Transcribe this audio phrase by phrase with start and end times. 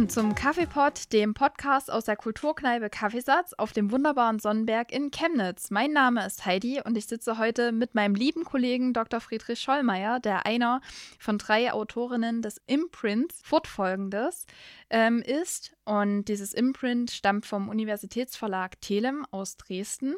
[0.00, 5.70] Willkommen zum Kaffeepot, dem Podcast aus der Kulturkneipe Kaffeesatz auf dem wunderbaren Sonnenberg in Chemnitz.
[5.70, 9.20] Mein Name ist Heidi und ich sitze heute mit meinem lieben Kollegen Dr.
[9.20, 10.80] Friedrich Schollmeier, der einer
[11.18, 14.46] von drei Autorinnen des Imprints fortfolgendes
[14.88, 15.76] ähm, ist.
[15.84, 20.14] Und dieses Imprint stammt vom Universitätsverlag Telem aus Dresden.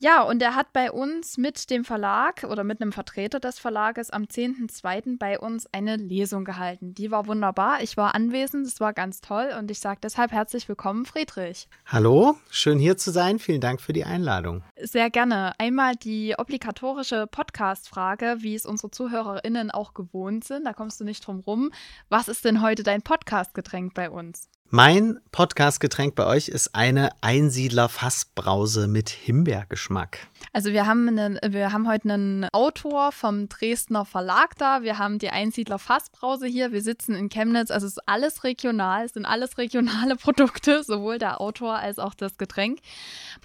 [0.00, 4.10] Ja, und er hat bei uns mit dem Verlag oder mit einem Vertreter des Verlages
[4.10, 5.18] am 10.2.
[5.18, 6.94] bei uns eine Lesung gehalten.
[6.94, 7.82] Die war wunderbar.
[7.82, 11.68] Ich war anwesend, es war ganz toll und ich sage deshalb herzlich willkommen, Friedrich.
[11.84, 13.40] Hallo, schön hier zu sein.
[13.40, 14.62] Vielen Dank für die Einladung.
[14.80, 15.58] Sehr gerne.
[15.58, 20.64] Einmal die obligatorische Podcast-Frage, wie es unsere ZuhörerInnen auch gewohnt sind.
[20.64, 21.72] Da kommst du nicht drum rum.
[22.08, 24.48] Was ist denn heute dein Podcast-Getränk bei uns?
[24.70, 30.26] Mein Podcast-Getränk bei euch ist eine Einsiedler-Fassbrause mit Himbeergeschmack.
[30.52, 34.82] Also wir haben, einen, wir haben heute einen Autor vom Dresdner Verlag da.
[34.82, 36.70] Wir haben die Einsiedler-Fassbrause hier.
[36.70, 37.70] Wir sitzen in Chemnitz.
[37.70, 39.06] Also es ist alles regional.
[39.06, 42.80] Es sind alles regionale Produkte, sowohl der Autor als auch das Getränk.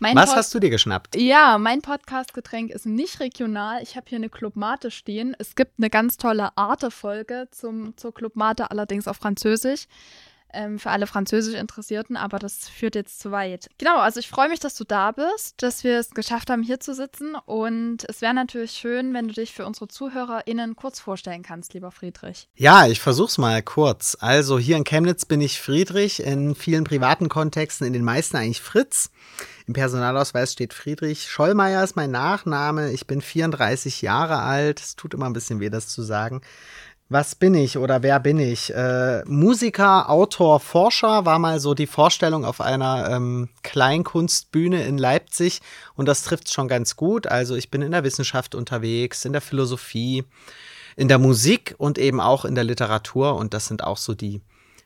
[0.02, 1.16] Mein Was Pod hast du dir geschnappt?
[1.16, 3.82] Ja, mein Podcast-Getränk ist nicht regional.
[3.82, 5.38] Ich habe hier eine Club Mate stehen.
[5.40, 9.88] Es gibt eine ganz tolle Arte-Folge zur Club Mate, allerdings auf Französisch
[10.54, 13.70] ähm, für alle Französisch Interessierten, aber das führt jetzt zu weit.
[13.78, 16.80] Genau, also ich freue mich, dass du da bist, dass wir es geschafft haben, hier
[16.80, 17.36] zu sitzen.
[17.46, 21.92] Und es wäre natürlich schön, wenn du dich für unsere ZuhörerInnen kurz vorstellen kannst, lieber
[21.92, 22.48] Friedrich.
[22.56, 24.18] Ja, ich versuch's mal kurz.
[24.20, 28.62] Also hier in Chemnitz bin ich Friedrich, in vielen privaten Kontexten, in den meisten eigentlich
[28.62, 29.10] Fritz.
[29.66, 31.30] Im Personalausweis steht Friedrich.
[31.30, 32.92] Schollmeier ist mein Nachname.
[32.92, 34.80] Ich bin 34 Jahre alt.
[34.82, 36.42] Es tut immer ein bisschen weh, das zu sagen.
[37.14, 38.74] Was bin ich oder wer bin ich?
[38.74, 45.62] Äh, Musiker, Autor, Forscher war mal so die Vorstellung auf einer ähm, Kleinkunstbühne in Leipzig
[45.94, 47.28] und das trifft schon ganz gut.
[47.28, 50.24] Also ich bin in der Wissenschaft unterwegs, in der Philosophie,
[50.96, 54.42] in der Musik und eben auch in der Literatur und das sind auch so die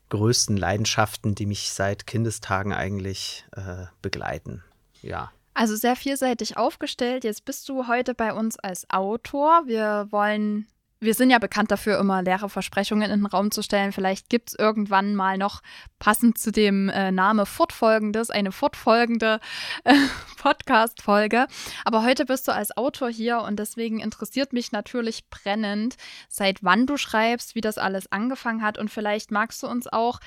[0.09, 4.66] größten Leidenschaften, die mich seit Kindestagen eigentlich äh, begleiten.
[5.01, 5.31] Ja.
[5.53, 7.23] Also sehr vielseitig aufgestellt.
[7.23, 9.61] Jetzt bist du heute bei uns als Autor.
[9.66, 10.67] Wir wollen
[11.00, 13.91] wir sind ja bekannt dafür, immer leere Versprechungen in den Raum zu stellen.
[13.91, 15.62] Vielleicht gibt es irgendwann mal noch
[16.00, 19.40] passend zu dem äh, Name Fortfolgendes, eine fortfolgende
[19.84, 19.94] äh,
[20.38, 21.47] Podcast-Folge.
[21.85, 25.96] Aber heute bist du als Autor hier und deswegen interessiert mich natürlich brennend,
[26.30, 30.19] seit wann du schreibst, wie das alles angefangen hat und vielleicht magst du uns auch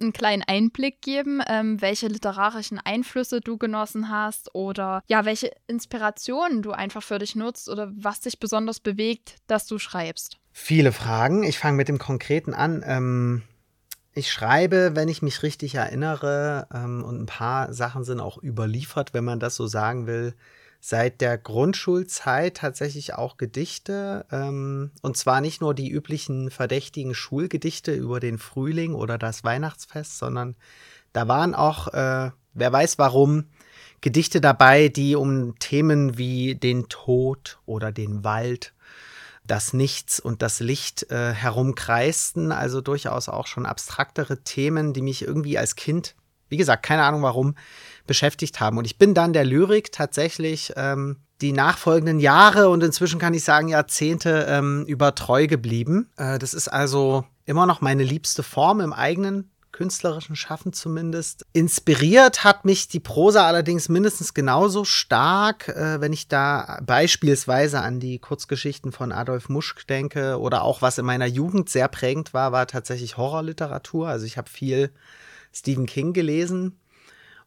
[0.00, 6.62] einen kleinen Einblick geben, ähm, welche literarischen Einflüsse du genossen hast oder ja, welche Inspirationen
[6.62, 10.38] du einfach für dich nutzt oder was dich besonders bewegt, dass du schreibst.
[10.52, 11.44] Viele Fragen.
[11.44, 12.82] Ich fange mit dem Konkreten an.
[12.84, 13.42] Ähm,
[14.12, 19.14] ich schreibe, wenn ich mich richtig erinnere, ähm, und ein paar Sachen sind auch überliefert,
[19.14, 20.34] wenn man das so sagen will,
[20.80, 24.26] seit der Grundschulzeit tatsächlich auch Gedichte.
[24.30, 30.18] Ähm, und zwar nicht nur die üblichen verdächtigen Schulgedichte über den Frühling oder das Weihnachtsfest,
[30.18, 30.56] sondern
[31.12, 33.46] da waren auch, äh, wer weiß warum,
[34.00, 38.72] Gedichte dabei, die um Themen wie den Tod oder den Wald,
[39.44, 42.52] das Nichts und das Licht äh, herumkreisten.
[42.52, 46.14] Also durchaus auch schon abstraktere Themen, die mich irgendwie als Kind,
[46.48, 47.56] wie gesagt, keine Ahnung warum,
[48.08, 48.78] beschäftigt haben.
[48.78, 53.44] Und ich bin dann der Lyrik tatsächlich ähm, die nachfolgenden Jahre und inzwischen kann ich
[53.44, 56.08] sagen Jahrzehnte ähm, über treu geblieben.
[56.16, 61.46] Äh, das ist also immer noch meine liebste Form im eigenen künstlerischen Schaffen zumindest.
[61.52, 68.00] Inspiriert hat mich die Prosa allerdings mindestens genauso stark, äh, wenn ich da beispielsweise an
[68.00, 72.50] die Kurzgeschichten von Adolf Muschk denke oder auch was in meiner Jugend sehr prägend war,
[72.50, 74.08] war tatsächlich Horrorliteratur.
[74.08, 74.90] Also ich habe viel
[75.52, 76.80] Stephen King gelesen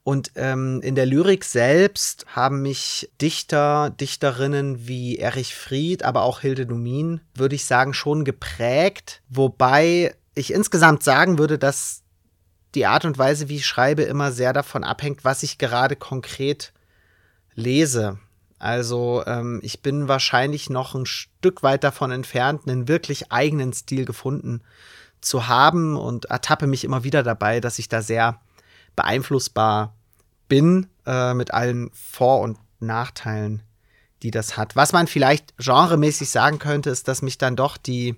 [0.03, 6.39] und ähm, in der Lyrik selbst haben mich Dichter, Dichterinnen wie Erich Fried, aber auch
[6.39, 9.21] Hilde Domin, würde ich sagen, schon geprägt.
[9.29, 12.01] Wobei ich insgesamt sagen würde, dass
[12.73, 16.73] die Art und Weise, wie ich schreibe, immer sehr davon abhängt, was ich gerade konkret
[17.53, 18.17] lese.
[18.57, 24.05] Also ähm, ich bin wahrscheinlich noch ein Stück weit davon entfernt, einen wirklich eigenen Stil
[24.05, 24.61] gefunden
[25.19, 28.39] zu haben und ertappe mich immer wieder dabei, dass ich da sehr
[28.95, 29.95] beeinflussbar
[30.47, 33.63] bin äh, mit allen Vor- und Nachteilen,
[34.23, 34.75] die das hat.
[34.75, 38.15] Was man vielleicht genremäßig sagen könnte, ist, dass mich dann doch die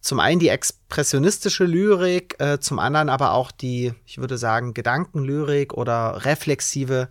[0.00, 5.74] zum einen die expressionistische Lyrik, äh, zum anderen aber auch die, ich würde sagen, Gedankenlyrik
[5.74, 7.08] oder reflexive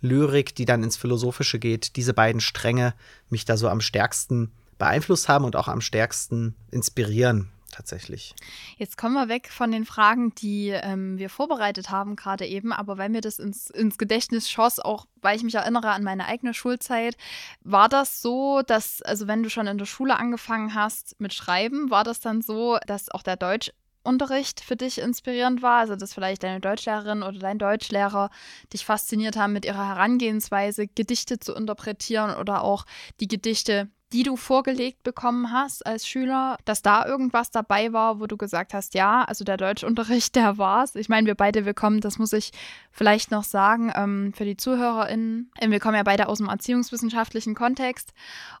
[0.00, 2.94] Lyrik, die dann ins Philosophische geht, diese beiden Stränge
[3.28, 8.34] mich da so am stärksten beeinflusst haben und auch am stärksten inspirieren tatsächlich.
[8.76, 12.98] Jetzt kommen wir weg von den Fragen, die ähm, wir vorbereitet haben gerade eben, aber
[12.98, 16.54] weil mir das ins, ins Gedächtnis schoss, auch weil ich mich erinnere an meine eigene
[16.54, 17.16] Schulzeit,
[17.62, 21.90] war das so, dass, also wenn du schon in der Schule angefangen hast mit Schreiben,
[21.90, 23.70] war das dann so, dass auch der Deutsch
[24.08, 28.30] Deutschunterricht für dich inspirierend war, also dass vielleicht deine Deutschlehrerin oder dein Deutschlehrer
[28.72, 32.86] dich fasziniert haben mit ihrer Herangehensweise, Gedichte zu interpretieren oder auch
[33.20, 38.26] die Gedichte die du vorgelegt bekommen hast als Schüler, dass da irgendwas dabei war, wo
[38.26, 40.94] du gesagt hast, ja, also der Deutschunterricht, der war's.
[40.94, 42.52] Ich meine, wir beide, wir kommen, das muss ich
[42.90, 47.54] vielleicht noch sagen, ähm, für die ZuhörerInnen, äh, wir kommen ja beide aus dem erziehungswissenschaftlichen
[47.54, 48.12] Kontext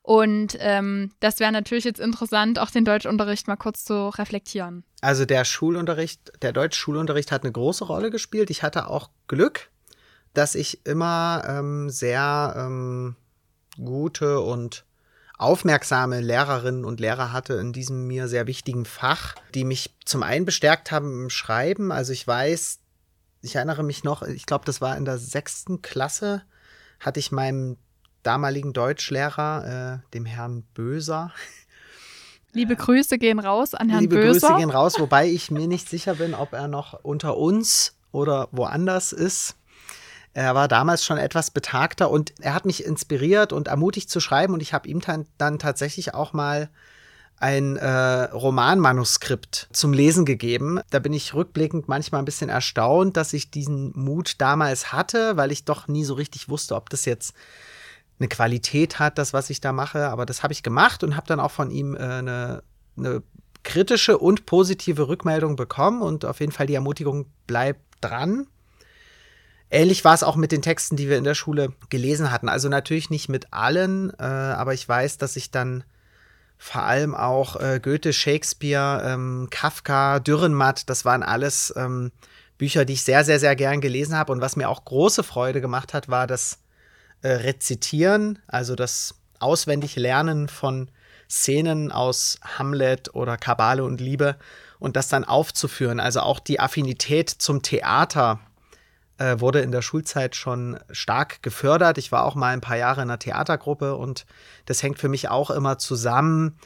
[0.02, 4.84] und ähm, das wäre natürlich jetzt interessant, auch den Deutschunterricht mal kurz zu reflektieren.
[5.00, 8.50] Also der Schulunterricht, der Deutschschulunterricht hat eine große Rolle gespielt.
[8.50, 9.70] Ich hatte auch Glück,
[10.34, 13.16] dass ich immer ähm, sehr ähm,
[13.76, 14.84] gute und
[15.38, 20.44] aufmerksame Lehrerinnen und Lehrer hatte in diesem mir sehr wichtigen Fach, die mich zum einen
[20.44, 21.92] bestärkt haben im Schreiben.
[21.92, 22.80] Also ich weiß,
[23.42, 26.42] ich erinnere mich noch, ich glaube, das war in der sechsten Klasse,
[27.00, 27.76] hatte ich meinem
[28.24, 31.32] damaligen Deutschlehrer, äh, dem Herrn Böser,
[32.52, 34.32] Liebe Grüße gehen raus an Herrn Liebe Böser.
[34.32, 37.94] Liebe Grüße gehen raus, wobei ich mir nicht sicher bin, ob er noch unter uns
[38.10, 39.54] oder woanders ist.
[40.34, 44.54] Er war damals schon etwas betagter und er hat mich inspiriert und ermutigt zu schreiben
[44.54, 45.00] und ich habe ihm
[45.38, 46.70] dann, tatsächlich auch mal
[47.40, 50.80] ein äh, Romanmanuskript zum Lesen gegeben.
[50.90, 55.52] Da bin ich rückblickend manchmal ein bisschen erstaunt, dass ich diesen Mut damals hatte, weil
[55.52, 57.34] ich doch nie so richtig wusste, ob das jetzt
[58.18, 60.08] eine Qualität hat, das, was ich da mache.
[60.08, 62.62] Aber das habe ich gemacht und habe dann auch von ihm äh, eine,
[62.96, 63.22] eine
[63.62, 68.46] kritische und positive Rückmeldung bekommen und auf jeden Fall die Ermutigung bleibt dran.
[69.70, 72.48] Ähnlich war es auch mit den Texten, die wir in der Schule gelesen hatten.
[72.48, 75.84] Also natürlich nicht mit allen, äh, aber ich weiß, dass ich dann
[76.56, 82.10] vor allem auch äh, Goethe, Shakespeare, ähm, Kafka, Dürrenmatt, das waren alles ähm,
[82.56, 84.32] Bücher, die ich sehr, sehr, sehr gern gelesen habe.
[84.32, 86.58] Und was mir auch große Freude gemacht hat, war das
[87.22, 90.90] äh, Rezitieren, also das auswendig Lernen von
[91.30, 94.36] Szenen aus Hamlet oder Kabale und Liebe
[94.78, 96.00] und das dann aufzuführen.
[96.00, 98.40] Also auch die Affinität zum Theater
[99.18, 101.98] äh, wurde in der Schulzeit schon stark gefördert.
[101.98, 104.26] Ich war auch mal ein paar Jahre in einer Theatergruppe und
[104.66, 106.56] das hängt für mich auch immer zusammen.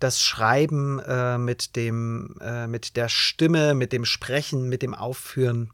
[0.00, 5.70] Das Schreiben äh, mit dem, äh, mit der Stimme, mit dem Sprechen, mit dem Aufführen.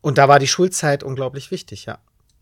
[0.00, 1.98] Und da war die Schulzeit unglaublich wichtig, ja.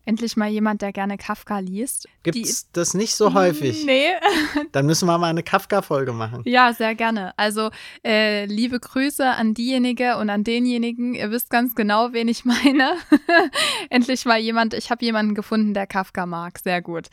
[0.07, 2.07] Endlich mal jemand, der gerne Kafka liest.
[2.23, 3.83] Gibt es das nicht so häufig?
[3.85, 4.13] Nee.
[4.71, 6.43] Dann müssen wir mal eine Kafka-Folge machen.
[6.45, 7.37] Ja, sehr gerne.
[7.37, 7.71] Also
[8.05, 11.13] äh, liebe Grüße an diejenige und an denjenigen.
[11.13, 12.93] Ihr wisst ganz genau, wen ich meine.
[13.89, 16.59] Endlich mal jemand, ich habe jemanden gefunden, der Kafka mag.
[16.59, 17.07] Sehr gut.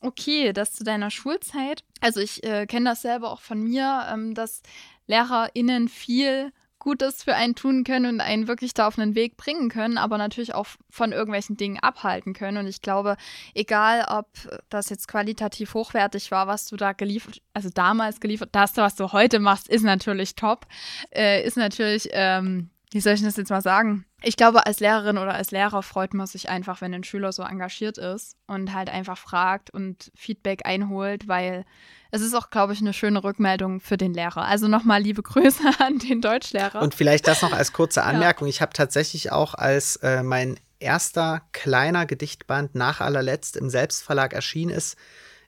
[0.00, 1.84] Okay, das zu deiner Schulzeit.
[2.00, 4.62] Also ich äh, kenne das selber auch von mir, ähm, dass
[5.06, 6.52] LehrerInnen viel
[6.82, 10.18] Gutes für einen tun können und einen wirklich da auf einen Weg bringen können, aber
[10.18, 12.56] natürlich auch von irgendwelchen Dingen abhalten können.
[12.56, 13.16] Und ich glaube,
[13.54, 14.26] egal ob
[14.68, 19.12] das jetzt qualitativ hochwertig war, was du da geliefert, also damals geliefert hast, was du
[19.12, 20.66] heute machst, ist natürlich top.
[21.14, 24.04] Äh, ist natürlich, ähm, wie soll ich das jetzt mal sagen?
[24.20, 27.44] Ich glaube, als Lehrerin oder als Lehrer freut man sich einfach, wenn ein Schüler so
[27.44, 31.64] engagiert ist und halt einfach fragt und Feedback einholt, weil
[32.14, 34.44] es ist auch, glaube ich, eine schöne Rückmeldung für den Lehrer.
[34.44, 36.82] Also nochmal liebe Grüße an den Deutschlehrer.
[36.82, 38.46] Und vielleicht das noch als kurze Anmerkung.
[38.46, 38.50] Ja.
[38.50, 44.70] Ich habe tatsächlich auch als äh, mein erster kleiner Gedichtband nach allerletzt im Selbstverlag erschienen
[44.70, 44.96] ist,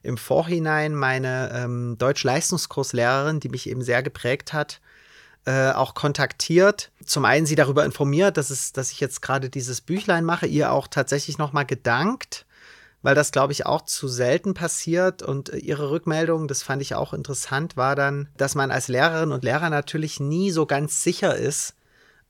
[0.01, 4.81] im Vorhinein meine ähm, Deutsch-Leistungskurslehrerin, die mich eben sehr geprägt hat,
[5.45, 6.91] äh, auch kontaktiert.
[7.05, 10.71] Zum einen sie darüber informiert, dass, es, dass ich jetzt gerade dieses Büchlein mache, ihr
[10.71, 12.47] auch tatsächlich nochmal gedankt
[13.05, 15.21] weil das, glaube ich, auch zu selten passiert.
[15.21, 19.31] Und äh, ihre Rückmeldung, das fand ich auch interessant, war dann, dass man als Lehrerin
[19.31, 21.75] und Lehrer natürlich nie so ganz sicher ist,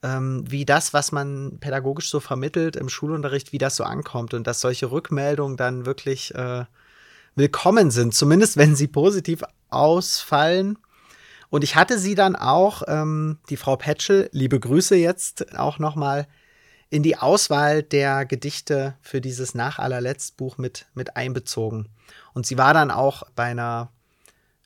[0.03, 4.33] ähm, wie das, was man pädagogisch so vermittelt im Schulunterricht, wie das so ankommt.
[4.33, 6.65] Und dass solche Rückmeldungen dann wirklich äh,
[7.35, 10.77] willkommen sind, zumindest wenn sie positiv ausfallen.
[11.49, 16.27] Und ich hatte sie dann auch, ähm, die Frau Petschel, liebe Grüße jetzt auch nochmal,
[16.89, 19.79] in die Auswahl der Gedichte für dieses nach
[20.37, 21.89] Buch mit, mit einbezogen.
[22.33, 23.89] Und sie war dann auch bei einer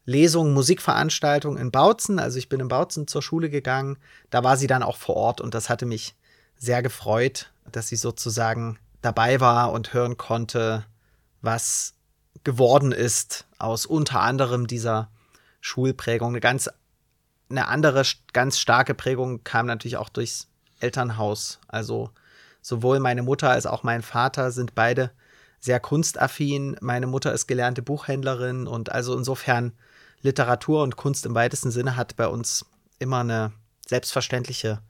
[0.05, 2.19] Lesung, Musikveranstaltung in Bautzen.
[2.19, 3.97] Also ich bin in Bautzen zur Schule gegangen.
[4.29, 6.15] Da war sie dann auch vor Ort und das hatte mich
[6.57, 10.85] sehr gefreut, dass sie sozusagen dabei war und hören konnte,
[11.41, 11.93] was
[12.43, 15.09] geworden ist aus unter anderem dieser
[15.61, 16.29] Schulprägung.
[16.29, 16.69] Eine ganz
[17.49, 20.47] eine andere ganz starke Prägung kam natürlich auch durchs
[20.79, 21.59] Elternhaus.
[21.67, 22.11] Also
[22.61, 25.11] sowohl meine Mutter als auch mein Vater sind beide
[25.59, 26.77] sehr kunstaffin.
[26.81, 29.73] Meine Mutter ist gelernte Buchhändlerin und also insofern
[30.21, 32.65] Literatur und Kunst im weitesten Sinne hat bei uns
[32.99, 33.53] immer eine
[33.87, 34.81] selbstverständliche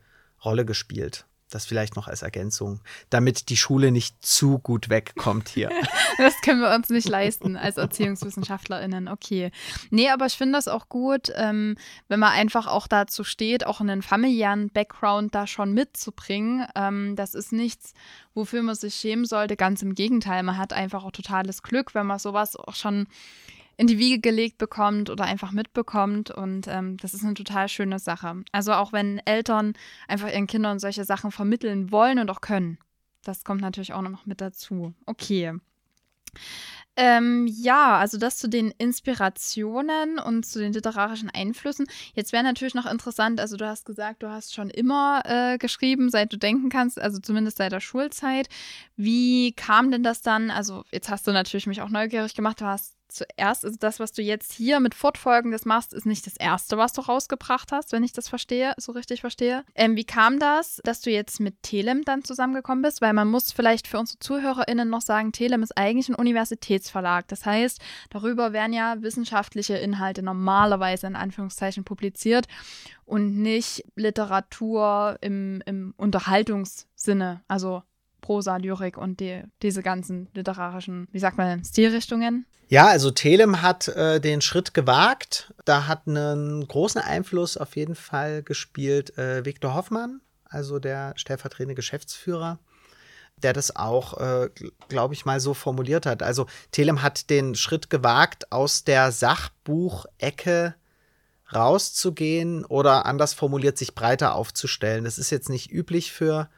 [0.43, 1.25] Rolle gespielt.
[1.49, 2.79] Das vielleicht noch als Ergänzung,
[3.09, 5.69] damit die Schule nicht zu gut wegkommt hier.
[6.17, 9.07] das können wir uns nicht leisten als ErziehungswissenschaftlerInnen.
[9.07, 9.51] Okay.
[9.89, 11.75] Nee, aber ich finde das auch gut, ähm,
[12.07, 16.67] wenn man einfach auch dazu steht, auch einen familiären Background da schon mitzubringen.
[16.75, 17.93] Ähm, das ist nichts,
[18.33, 19.55] wofür man sich schämen sollte.
[19.55, 23.07] Ganz im Gegenteil, man hat einfach auch totales Glück, wenn man sowas auch schon
[23.79, 26.31] in die Wiege gelegt bekommt oder einfach mitbekommt.
[26.31, 28.43] Und ähm, das ist eine total schöne Sache.
[28.51, 29.71] Also auch wenn Eltern
[30.09, 32.77] einfach ihren Kindern solche Sachen vermitteln wollen und auch können.
[33.23, 34.93] Das kommt natürlich auch noch mit dazu.
[35.05, 35.53] Okay.
[36.97, 41.87] Ähm, ja, also das zu den Inspirationen und zu den literarischen Einflüssen.
[42.13, 46.09] Jetzt wäre natürlich noch interessant, also du hast gesagt, du hast schon immer äh, geschrieben,
[46.09, 48.49] seit du denken kannst, also zumindest seit der Schulzeit.
[48.97, 50.51] Wie kam denn das dann?
[50.51, 54.11] Also jetzt hast du natürlich mich auch neugierig gemacht, du hast zuerst, also das, was
[54.11, 58.03] du jetzt hier mit Fortfolgendes machst, ist nicht das erste, was du rausgebracht hast, wenn
[58.03, 59.63] ich das verstehe, so richtig verstehe.
[59.75, 63.01] Ähm, wie kam das, dass du jetzt mit Telem dann zusammengekommen bist?
[63.01, 67.27] Weil man muss vielleicht für unsere ZuhörerInnen noch sagen, Telem ist eigentlich ein Universitätsverlag.
[67.27, 72.47] Das heißt, darüber werden ja wissenschaftliche Inhalte normalerweise in Anführungszeichen publiziert
[73.05, 77.41] und nicht Literatur im, im Unterhaltungssinne.
[77.47, 77.83] Also
[78.21, 82.45] Prosa, Lyrik und die, diese ganzen literarischen, wie sagt man, Stilrichtungen?
[82.67, 85.53] Ja, also Telem hat äh, den Schritt gewagt.
[85.65, 91.73] Da hat einen großen Einfluss auf jeden Fall gespielt äh, Viktor Hoffmann, also der stellvertretende
[91.73, 92.59] Geschäftsführer,
[93.37, 94.49] der das auch, äh,
[94.87, 96.21] glaube ich, mal so formuliert hat.
[96.21, 100.75] Also Telem hat den Schritt gewagt, aus der Sachbuchecke
[101.51, 105.05] rauszugehen oder anders formuliert, sich breiter aufzustellen.
[105.05, 106.49] Das ist jetzt nicht üblich für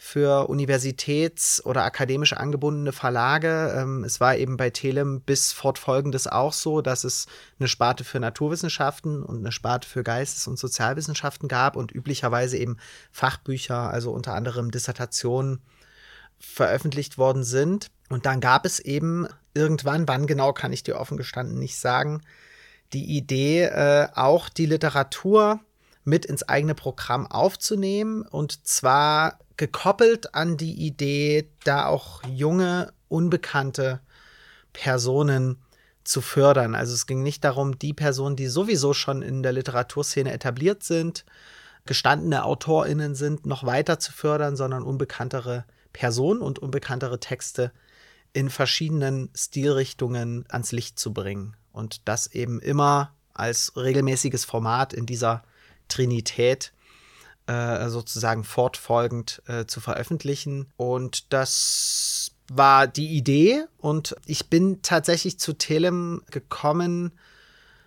[0.00, 3.74] für universitäts- oder akademisch angebundene Verlage.
[3.76, 7.26] Ähm, es war eben bei Telem bis fortfolgendes auch so, dass es
[7.58, 12.76] eine Sparte für Naturwissenschaften und eine Sparte für Geistes- und Sozialwissenschaften gab und üblicherweise eben
[13.10, 15.60] Fachbücher, also unter anderem Dissertationen,
[16.38, 17.88] veröffentlicht worden sind.
[18.08, 22.22] Und dann gab es eben irgendwann, wann genau kann ich dir offen gestanden nicht sagen,
[22.92, 25.58] die Idee, äh, auch die Literatur
[26.04, 34.00] mit ins eigene Programm aufzunehmen und zwar gekoppelt an die Idee, da auch junge, unbekannte
[34.72, 35.58] Personen
[36.04, 36.74] zu fördern.
[36.74, 41.24] Also es ging nicht darum, die Personen, die sowieso schon in der Literaturszene etabliert sind,
[41.84, 47.72] gestandene AutorInnen sind, noch weiter zu fördern, sondern unbekanntere Personen und unbekanntere Texte
[48.32, 51.56] in verschiedenen Stilrichtungen ans Licht zu bringen.
[51.72, 55.42] Und das eben immer als regelmäßiges Format in dieser
[55.88, 56.72] Trinität
[57.46, 60.70] äh, sozusagen fortfolgend äh, zu veröffentlichen.
[60.76, 63.64] Und das war die Idee.
[63.78, 67.12] Und ich bin tatsächlich zu Telem gekommen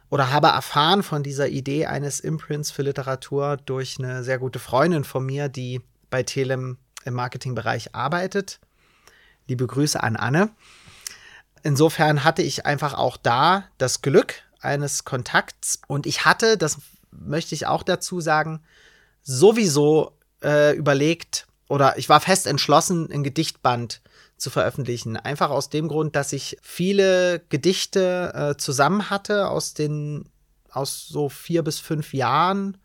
[0.09, 5.03] oder habe erfahren von dieser Idee eines Imprints für Literatur durch eine sehr gute Freundin
[5.03, 8.59] von mir, die bei Telem im Marketingbereich arbeitet.
[9.47, 10.49] Liebe Grüße an Anne.
[11.63, 16.79] Insofern hatte ich einfach auch da das Glück eines Kontakts und ich hatte, das
[17.11, 18.61] möchte ich auch dazu sagen,
[19.21, 24.01] sowieso äh, überlegt oder ich war fest entschlossen, ein Gedichtband
[24.37, 25.15] zu veröffentlichen.
[25.15, 30.25] Einfach aus dem Grund, dass ich viele Gedichte äh, zusammen hatte aus den,
[30.71, 32.77] aus so vier bis fünf Jahren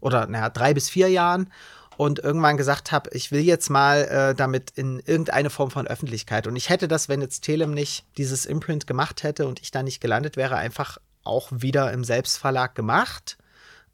[0.00, 1.52] oder naja, drei bis vier Jahren
[1.96, 6.46] und irgendwann gesagt habe, ich will jetzt mal äh, damit in irgendeine Form von Öffentlichkeit.
[6.46, 9.82] Und ich hätte das, wenn jetzt Telem nicht dieses Imprint gemacht hätte und ich da
[9.82, 13.36] nicht gelandet wäre, einfach auch wieder im Selbstverlag gemacht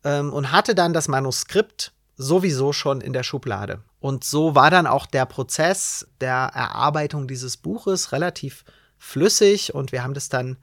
[0.04, 3.82] ähm, und hatte dann das Manuskript sowieso schon in der Schublade.
[4.00, 8.64] Und so war dann auch der Prozess der Erarbeitung dieses Buches relativ
[8.98, 10.58] flüssig und wir haben das dann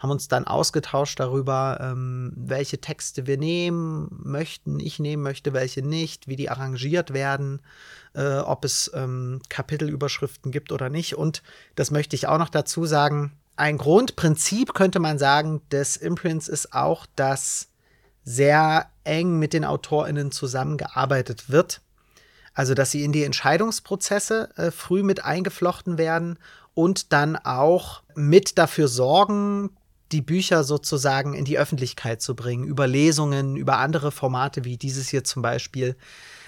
[0.00, 5.82] haben uns dann ausgetauscht darüber, ähm, welche Texte wir nehmen möchten, ich nehmen möchte, welche
[5.82, 7.60] nicht, wie die arrangiert werden,
[8.14, 11.18] äh, ob es ähm, Kapitelüberschriften gibt oder nicht.
[11.18, 11.42] Und
[11.74, 13.32] das möchte ich auch noch dazu sagen.
[13.56, 17.68] Ein Grundprinzip könnte man sagen des Imprints ist auch, dass
[18.24, 21.80] sehr eng mit den AutorInnen zusammengearbeitet wird.
[22.54, 26.38] Also, dass sie in die Entscheidungsprozesse äh, früh mit eingeflochten werden
[26.74, 29.70] und dann auch mit dafür sorgen,
[30.12, 35.08] die Bücher sozusagen in die Öffentlichkeit zu bringen, über Lesungen, über andere Formate wie dieses
[35.08, 35.96] hier zum Beispiel.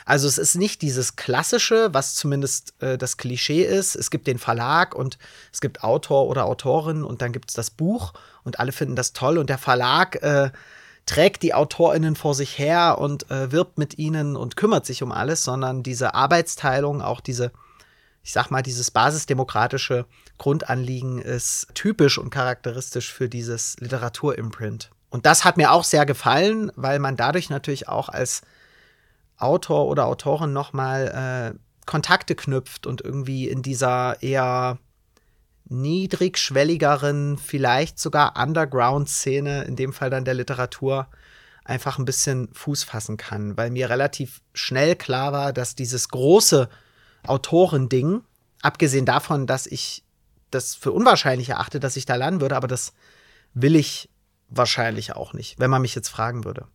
[0.04, 3.94] Also es ist nicht dieses klassische, was zumindest äh, das Klischee ist.
[3.94, 5.18] Es gibt den Verlag und
[5.52, 8.12] es gibt Autor oder Autorin und dann gibt es das Buch
[8.42, 10.50] und alle finden das toll und der Verlag äh,
[11.06, 15.12] trägt die AutorInnen vor sich her und äh, wirbt mit ihnen und kümmert sich um
[15.12, 17.52] alles, sondern diese Arbeitsteilung, auch diese,
[18.22, 20.06] ich sag mal, dieses basisdemokratische
[20.38, 24.90] Grundanliegen ist typisch und charakteristisch für dieses Literaturimprint.
[25.10, 28.42] Und das hat mir auch sehr gefallen, weil man dadurch natürlich auch als
[29.36, 34.78] Autor oder Autorin nochmal äh, Kontakte knüpft und irgendwie in dieser eher
[35.72, 41.08] niedrigschwelligeren, vielleicht sogar Underground-Szene, in dem Fall dann der Literatur,
[41.64, 46.68] einfach ein bisschen Fuß fassen kann, weil mir relativ schnell klar war, dass dieses große
[47.24, 48.22] Autorending,
[48.62, 50.04] abgesehen davon, dass ich
[50.50, 52.92] das für unwahrscheinlich erachte, dass ich da landen würde, aber das
[53.54, 54.08] will ich
[54.48, 56.66] wahrscheinlich auch nicht, wenn man mich jetzt fragen würde,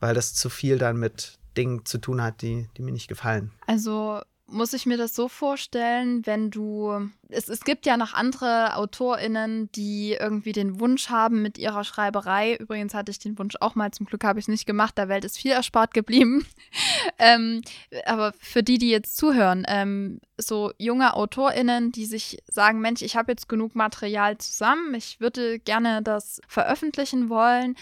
[0.00, 3.52] weil das zu viel dann mit Dingen zu tun hat, die, die mir nicht gefallen.
[3.66, 7.10] Also muss ich mir das so vorstellen, wenn du.
[7.28, 12.54] Es, es gibt ja noch andere AutorInnen, die irgendwie den Wunsch haben mit ihrer Schreiberei.
[12.56, 15.08] Übrigens hatte ich den Wunsch auch mal, zum Glück habe ich es nicht gemacht, der
[15.08, 16.46] Welt ist viel erspart geblieben.
[17.18, 17.62] ähm,
[18.04, 23.16] aber für die, die jetzt zuhören, ähm, so junge AutorInnen, die sich sagen: Mensch, ich
[23.16, 27.76] habe jetzt genug Material zusammen, ich würde gerne das veröffentlichen wollen.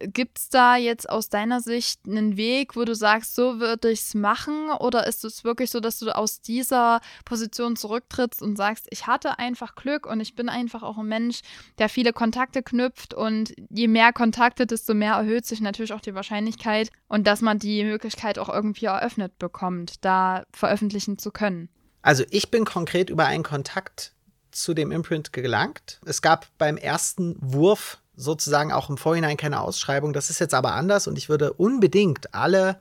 [0.00, 4.00] Gibt es da jetzt aus deiner Sicht einen Weg, wo du sagst, so würde ich
[4.00, 4.70] es machen?
[4.80, 9.38] Oder ist es wirklich so, dass du aus dieser Position zurücktrittst und sagst, ich hatte
[9.38, 11.42] einfach Glück und ich bin einfach auch ein Mensch,
[11.78, 16.14] der viele Kontakte knüpft und je mehr Kontakte, desto mehr erhöht sich natürlich auch die
[16.14, 21.68] Wahrscheinlichkeit und dass man die Möglichkeit auch irgendwie eröffnet bekommt, da veröffentlichen zu können?
[22.02, 24.12] Also ich bin konkret über einen Kontakt
[24.50, 26.00] zu dem Imprint gelangt.
[26.04, 30.12] Es gab beim ersten Wurf sozusagen auch im Vorhinein keine Ausschreibung.
[30.12, 32.80] Das ist jetzt aber anders und ich würde unbedingt alle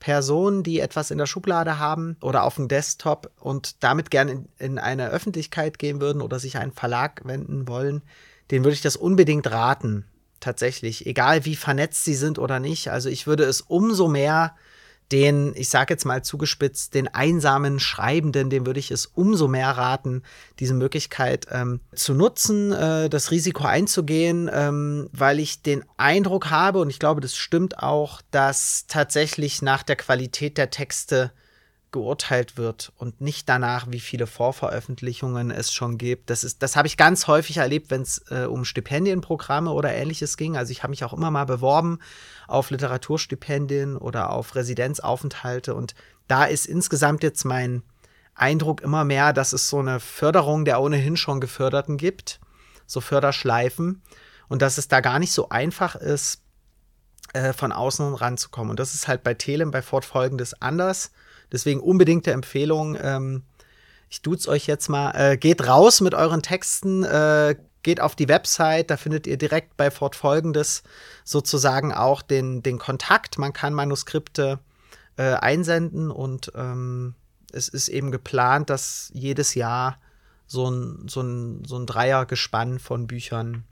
[0.00, 4.48] Personen, die etwas in der Schublade haben oder auf dem Desktop und damit gerne in,
[4.58, 8.02] in eine Öffentlichkeit gehen würden oder sich einen Verlag wenden wollen,
[8.50, 10.04] denen würde ich das unbedingt raten.
[10.40, 12.90] Tatsächlich, egal wie vernetzt sie sind oder nicht.
[12.90, 14.54] Also ich würde es umso mehr
[15.12, 19.70] den, ich sage jetzt mal zugespitzt, den einsamen Schreibenden, dem würde ich es umso mehr
[19.70, 20.22] raten,
[20.60, 26.80] diese Möglichkeit ähm, zu nutzen, äh, das Risiko einzugehen, ähm, weil ich den Eindruck habe,
[26.80, 31.32] und ich glaube, das stimmt auch, dass tatsächlich nach der Qualität der Texte
[31.94, 36.28] geurteilt wird und nicht danach, wie viele Vorveröffentlichungen es schon gibt.
[36.28, 40.56] Das, das habe ich ganz häufig erlebt, wenn es äh, um Stipendienprogramme oder ähnliches ging.
[40.56, 42.00] Also ich habe mich auch immer mal beworben
[42.48, 45.94] auf Literaturstipendien oder auf Residenzaufenthalte und
[46.26, 47.84] da ist insgesamt jetzt mein
[48.34, 52.40] Eindruck immer mehr, dass es so eine Förderung der ohnehin schon Geförderten gibt,
[52.86, 54.02] so Förderschleifen
[54.48, 56.42] und dass es da gar nicht so einfach ist,
[57.34, 58.70] äh, von außen ranzukommen.
[58.70, 61.12] Und das ist halt bei Telem bei fortfolgendes anders
[61.54, 62.98] Deswegen unbedingte Empfehlung.
[63.00, 63.44] Ähm,
[64.10, 65.12] ich duze euch jetzt mal.
[65.12, 67.04] Äh, geht raus mit euren Texten.
[67.04, 70.82] Äh, geht auf die Website, da findet ihr direkt bei fortfolgendes
[71.22, 73.38] sozusagen auch den, den Kontakt.
[73.38, 74.58] Man kann Manuskripte
[75.16, 77.14] äh, einsenden und ähm,
[77.52, 79.98] es ist eben geplant, dass jedes Jahr
[80.48, 83.64] so ein, so ein, so ein Dreiergespann von Büchern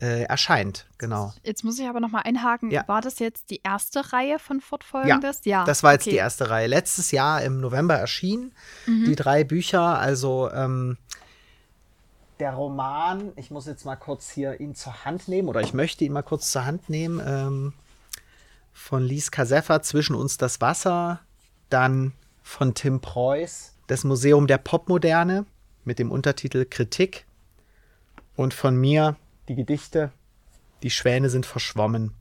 [0.00, 1.32] äh, erscheint, genau.
[1.42, 2.70] Jetzt muss ich aber noch mal einhaken.
[2.70, 2.86] Ja.
[2.86, 5.40] War das jetzt die erste Reihe von Fortfolgendes?
[5.44, 6.10] Ja, ja das war jetzt okay.
[6.10, 6.66] die erste Reihe.
[6.66, 8.52] Letztes Jahr im November erschienen
[8.86, 9.06] mhm.
[9.06, 9.98] die drei Bücher.
[9.98, 10.98] Also ähm,
[12.38, 16.04] der Roman, ich muss jetzt mal kurz hier ihn zur Hand nehmen oder ich möchte
[16.04, 17.22] ihn mal kurz zur Hand nehmen.
[17.26, 17.72] Ähm,
[18.74, 21.20] von Lies Kaseffa, Zwischen uns das Wasser.
[21.70, 25.46] Dann von Tim Preuß, Das Museum der Popmoderne
[25.84, 27.24] mit dem Untertitel Kritik.
[28.36, 29.16] Und von mir
[29.48, 30.10] die Gedichte,
[30.82, 32.12] die Schwäne sind verschwommen.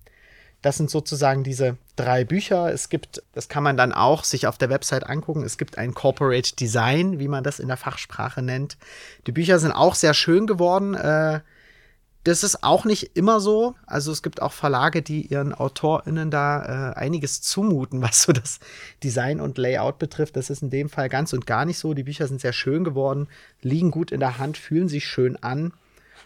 [0.62, 2.74] Das sind sozusagen diese drei Bücher.
[2.74, 5.94] Es gibt, das kann man dann auch sich auf der Website angucken, es gibt ein
[5.94, 8.78] Corporate Design, wie man das in der Fachsprache nennt.
[9.28, 10.96] Die Bücher sind auch sehr schön geworden.
[10.96, 11.42] Äh,
[12.24, 13.76] das ist auch nicht immer so.
[13.86, 18.60] Also es gibt auch Verlage, die ihren AutorInnen da äh, einiges zumuten, was so das
[19.04, 20.36] Design und Layout betrifft.
[20.36, 21.94] Das ist in dem Fall ganz und gar nicht so.
[21.94, 23.28] Die Bücher sind sehr schön geworden,
[23.62, 25.74] liegen gut in der Hand, fühlen sich schön an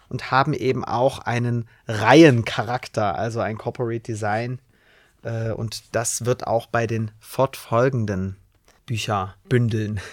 [0.10, 4.60] und haben eben auch einen Reihencharakter, also ein Corporate Design.
[5.24, 8.38] Äh, und das wird auch bei den fortfolgenden
[8.86, 10.00] Bücherbündeln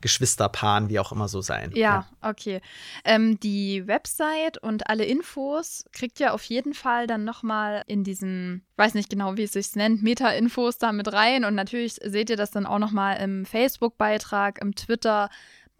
[0.00, 1.72] Geschwisterpaaren, wie auch immer so sein.
[1.74, 2.30] Ja, ja.
[2.30, 2.60] okay.
[3.04, 8.64] Ähm, die Website und alle Infos kriegt ihr auf jeden Fall dann nochmal in diesen,
[8.76, 11.44] weiß nicht genau, wie es sich nennt, Meta-Infos da mit rein.
[11.44, 15.28] Und natürlich seht ihr das dann auch nochmal im Facebook-Beitrag, im Twitter,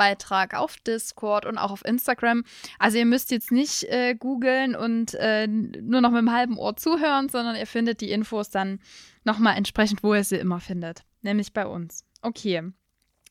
[0.01, 2.43] Beitrag auf Discord und auch auf Instagram.
[2.79, 6.75] Also ihr müsst jetzt nicht äh, googeln und äh, nur noch mit einem halben Ohr
[6.75, 8.81] zuhören, sondern ihr findet die Infos dann
[9.25, 11.03] nochmal entsprechend, wo ihr sie immer findet.
[11.21, 12.07] Nämlich bei uns.
[12.23, 12.73] Okay.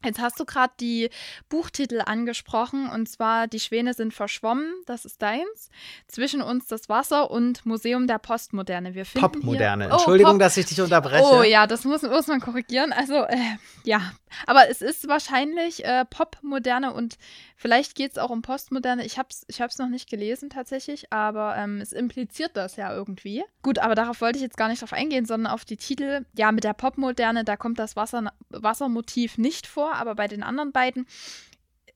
[0.04, 1.10] Jetzt hast du gerade die
[1.50, 5.70] Buchtitel angesprochen und zwar Die Schwäne sind verschwommen, das ist deins.
[6.08, 8.96] Zwischen uns das Wasser und Museum der Postmoderne.
[8.96, 9.86] Wir finden Popmoderne.
[9.86, 11.26] Hier, oh, Entschuldigung, Pop dass ich dich unterbreche.
[11.26, 12.94] Oh ja, das muss, muss man korrigieren.
[12.94, 13.38] Also äh,
[13.84, 14.14] ja,
[14.48, 17.18] aber es ist wahrscheinlich äh, Popmoderne und
[17.58, 19.06] vielleicht geht es auch um Postmoderne.
[19.06, 22.94] Ich habe es ich hab's noch nicht gelesen tatsächlich, aber ähm, es impliziert das ja
[22.94, 23.44] irgendwie.
[23.64, 26.26] Gut, aber darauf wollte ich jetzt gar nicht drauf eingehen, sondern auf die Titel.
[26.38, 30.44] Ja, mit der Popmoderne, da kommt das Wasser, Wassermotiv nicht vor vor, aber bei den
[30.44, 31.06] anderen beiden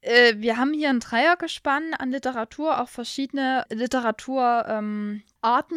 [0.02, 5.24] äh, wir haben hier ein Dreiergespann an Literatur, auch verschiedene Literaturarten,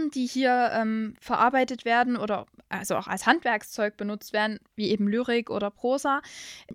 [0.01, 5.07] ähm, die hier ähm, verarbeitet werden oder also auch als Handwerkszeug benutzt werden, wie eben
[5.07, 6.21] Lyrik oder Prosa,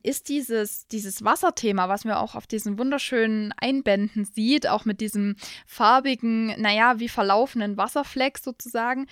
[0.04, 5.36] ist dieses, dieses Wasserthema, was man auch auf diesen wunderschönen Einbänden sieht, auch mit diesem
[5.65, 9.08] farbigen, naja, wie verlaufenden Wasserfleck sozusagen,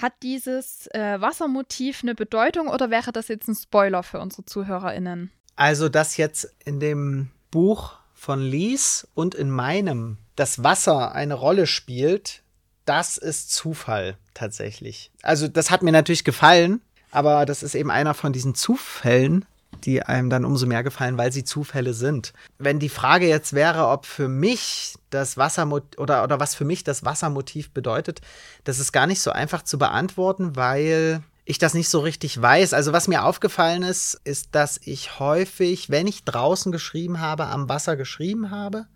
[0.00, 5.30] hat dieses äh, Wassermotiv eine Bedeutung oder wäre das jetzt ein Spoiler für unsere ZuhörerInnen?
[5.56, 11.66] Also, dass jetzt in dem Buch von Lies und in meinem das Wasser eine Rolle
[11.66, 12.42] spielt,
[12.84, 15.10] das ist Zufall tatsächlich.
[15.22, 19.44] Also, das hat mir natürlich gefallen, aber das ist eben einer von diesen Zufällen,
[19.84, 22.32] die einem dann umso mehr gefallen, weil sie Zufälle sind.
[22.58, 26.84] Wenn die Frage jetzt wäre, ob für mich das Wassermotiv oder, oder was für mich
[26.84, 28.20] das Wassermotiv bedeutet,
[28.64, 32.72] das ist gar nicht so einfach zu beantworten, weil ich das nicht so richtig weiß.
[32.72, 37.68] Also was mir aufgefallen ist, ist, dass ich häufig, wenn ich draußen geschrieben habe, am
[37.68, 38.86] Wasser geschrieben habe.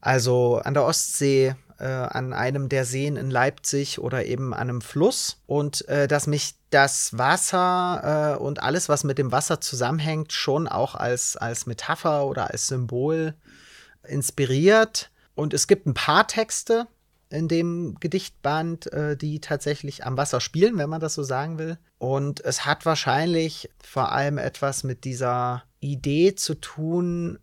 [0.00, 4.80] Also an der Ostsee, äh, an einem der Seen in Leipzig oder eben an einem
[4.80, 5.40] Fluss.
[5.46, 10.66] Und äh, dass mich das Wasser äh, und alles, was mit dem Wasser zusammenhängt, schon
[10.66, 13.34] auch als, als Metapher oder als Symbol
[14.02, 15.10] inspiriert.
[15.36, 16.88] Und es gibt ein paar Texte,
[17.30, 21.78] in dem Gedichtband, äh, die tatsächlich am Wasser spielen, wenn man das so sagen will.
[21.98, 27.38] Und es hat wahrscheinlich vor allem etwas mit dieser Idee zu tun,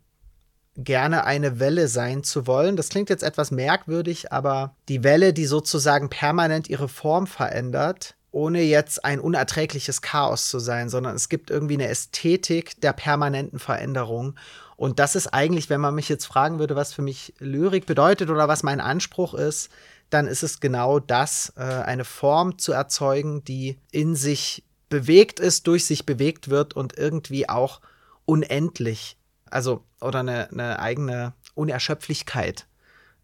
[0.74, 2.76] gerne eine Welle sein zu wollen.
[2.76, 8.62] Das klingt jetzt etwas merkwürdig, aber die Welle, die sozusagen permanent ihre Form verändert, ohne
[8.62, 14.34] jetzt ein unerträgliches Chaos zu sein, sondern es gibt irgendwie eine Ästhetik der permanenten Veränderung.
[14.76, 18.30] Und das ist eigentlich, wenn man mich jetzt fragen würde, was für mich Lyrik bedeutet
[18.30, 19.70] oder was mein Anspruch ist,
[20.10, 25.66] dann ist es genau das, äh, eine Form zu erzeugen, die in sich bewegt ist,
[25.66, 27.80] durch sich bewegt wird und irgendwie auch
[28.24, 29.16] unendlich,
[29.50, 32.66] also oder eine, eine eigene Unerschöpflichkeit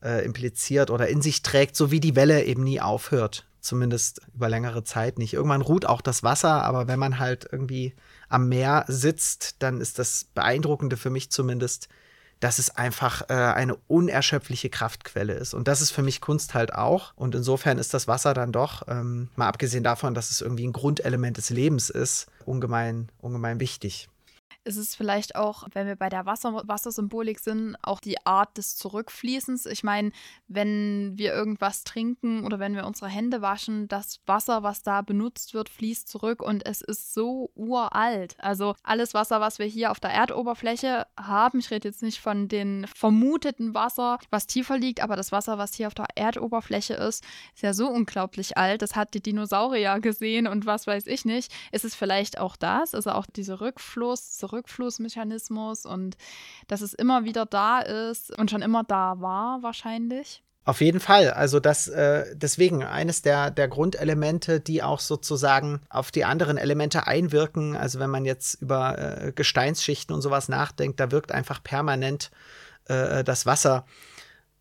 [0.03, 3.48] äh, impliziert oder in sich trägt, so wie die Welle eben nie aufhört.
[3.69, 5.35] Zumindest über längere Zeit nicht.
[5.35, 7.95] Irgendwann ruht auch das Wasser, aber wenn man halt irgendwie
[8.31, 11.91] am Meer sitzt, dann ist das Beeindruckende für mich zumindest,
[12.41, 15.53] dass es einfach äh, eine unerschöpfliche Kraftquelle ist.
[15.53, 17.13] Und das ist für mich Kunst halt auch.
[17.15, 20.73] Und insofern ist das Wasser dann doch, ähm, mal abgesehen davon, dass es irgendwie ein
[20.73, 24.09] Grundelement des Lebens ist, ungemein, ungemein wichtig
[24.65, 28.77] ist es vielleicht auch, wenn wir bei der Wasser Wassersymbolik sind, auch die Art des
[28.77, 29.67] Zurückfließens.
[29.67, 30.13] Ich meine,
[30.47, 35.55] wenn wir irgendwas trinken oder wenn wir unsere Hände waschen, das Wasser, was da benutzt
[35.55, 38.37] wird, fließt zurück und es ist so uralt.
[38.39, 42.49] Also alles Wasser, was wir hier auf der Erdoberfläche haben, ich rede jetzt nicht von
[42.49, 47.25] den vermuteten Wasser, was tiefer liegt, aber das Wasser, was hier auf der Erdoberfläche ist,
[47.55, 48.83] ist ja so unglaublich alt.
[48.83, 51.53] Das hat die Dinosaurier gesehen und was weiß ich nicht.
[51.73, 52.95] Ist es vielleicht auch das?
[52.95, 56.17] Also auch dieser Rückfluss, Rückflussmechanismus und
[56.67, 60.43] dass es immer wieder da ist und schon immer da war, wahrscheinlich.
[60.69, 61.31] Auf jeden Fall.
[61.31, 67.07] Also das äh, deswegen eines der, der Grundelemente, die auch sozusagen auf die anderen Elemente
[67.07, 67.75] einwirken.
[67.75, 72.31] Also wenn man jetzt über äh, Gesteinsschichten und sowas nachdenkt, da wirkt einfach permanent
[72.85, 73.87] äh, das Wasser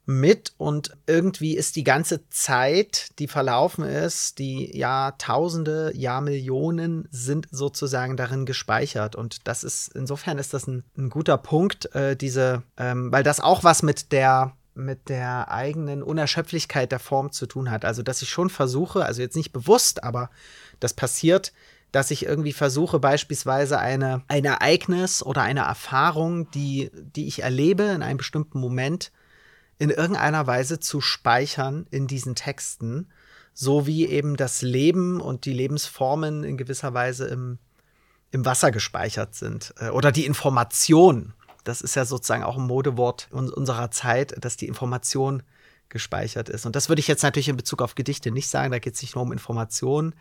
[0.08, 8.16] mit und irgendwie ist die ganze Zeit, die verlaufen ist, die Jahrtausende, Jahrmillionen sind sozusagen
[8.16, 13.12] darin gespeichert und das ist, insofern ist das ein, ein guter Punkt, äh, diese, ähm,
[13.12, 17.84] weil das auch was mit der mit der eigenen Unerschöpflichkeit der Form zu tun hat.
[17.84, 20.30] Also, dass ich schon versuche, also jetzt nicht bewusst, aber
[20.80, 21.52] das passiert,
[21.92, 27.84] dass ich irgendwie versuche, beispielsweise eine, ein Ereignis oder eine Erfahrung, die, die ich erlebe
[27.84, 29.12] in einem bestimmten Moment,
[29.80, 33.08] in irgendeiner Weise zu speichern in diesen Texten,
[33.54, 37.60] so wie eben das Leben und die Lebensformen in gewisser Weise im,
[38.32, 39.74] im Wasser gespeichert sind.
[39.80, 41.34] Äh, oder die Information.
[41.64, 45.44] Das ist ja sozusagen auch ein Modewort unserer Zeit, dass die Information
[45.90, 46.66] gespeichert ist.
[46.66, 49.02] Und das würde ich jetzt natürlich in Bezug auf Gedichte nicht sagen, da geht es
[49.02, 50.16] nicht nur um Informationen,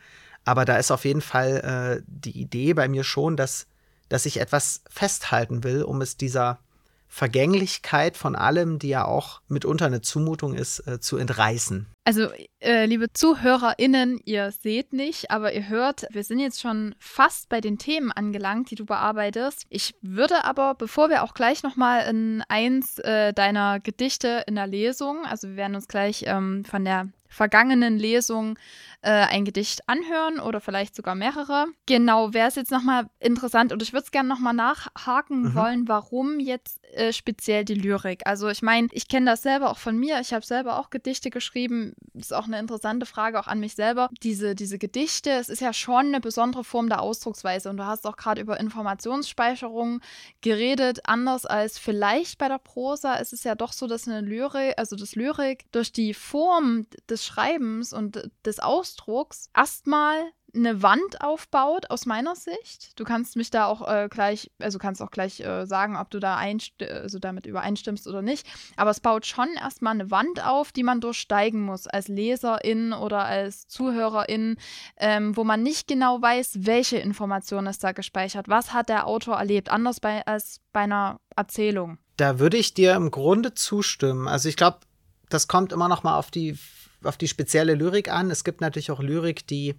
[0.44, 3.66] aber da ist auf jeden Fall äh, die Idee bei mir schon, dass,
[4.08, 6.60] dass ich etwas festhalten will, um es dieser
[7.08, 11.86] Vergänglichkeit von allem, die ja auch mitunter eine Zumutung ist, äh, zu entreißen.
[12.04, 12.28] Also,
[12.60, 17.60] äh, liebe ZuhörerInnen, ihr seht nicht, aber ihr hört, wir sind jetzt schon fast bei
[17.60, 19.64] den Themen angelangt, die du bearbeitest.
[19.70, 24.68] Ich würde aber, bevor wir auch gleich nochmal in eins äh, deiner Gedichte in der
[24.68, 28.58] Lesung, also wir werden uns gleich ähm, von der vergangenen Lesung
[29.02, 31.66] äh, ein Gedicht anhören oder vielleicht sogar mehrere.
[31.86, 35.54] Genau, wäre es jetzt nochmal interessant und ich würde es gerne nochmal nachhaken mhm.
[35.54, 38.22] wollen, warum jetzt äh, speziell die Lyrik?
[38.24, 41.30] Also ich meine, ich kenne das selber auch von mir, ich habe selber auch Gedichte
[41.30, 44.08] geschrieben, ist auch eine interessante Frage auch an mich selber.
[44.22, 48.06] Diese, diese Gedichte, es ist ja schon eine besondere Form der Ausdrucksweise und du hast
[48.06, 50.00] auch gerade über Informationsspeicherung
[50.40, 54.74] geredet, anders als vielleicht bei der Prosa ist es ja doch so, dass eine Lyrik,
[54.76, 60.16] also das Lyrik durch die Form des Schreibens und des Ausdrucks erstmal
[60.54, 62.98] eine Wand aufbaut, aus meiner Sicht.
[62.98, 66.18] Du kannst mich da auch äh, gleich, also kannst auch gleich äh, sagen, ob du
[66.18, 68.46] da also damit übereinstimmst oder nicht.
[68.76, 73.24] Aber es baut schon erstmal eine Wand auf, die man durchsteigen muss als Leserin oder
[73.24, 74.56] als Zuhörerin,
[74.96, 78.48] ähm, wo man nicht genau weiß, welche Information ist da gespeichert.
[78.48, 81.98] Was hat der Autor erlebt, anders bei, als bei einer Erzählung.
[82.16, 84.26] Da würde ich dir im Grunde zustimmen.
[84.26, 84.80] Also ich glaube,
[85.28, 86.58] das kommt immer noch mal auf die,
[87.02, 88.30] auf die spezielle Lyrik an.
[88.30, 89.74] Es gibt natürlich auch Lyrik, die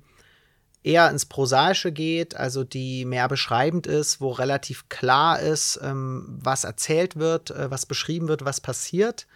[0.84, 6.64] eher ins Prosaische geht, also die mehr beschreibend ist, wo relativ klar ist, ähm, was
[6.64, 9.28] erzählt wird, äh, was beschrieben wird, was passiert.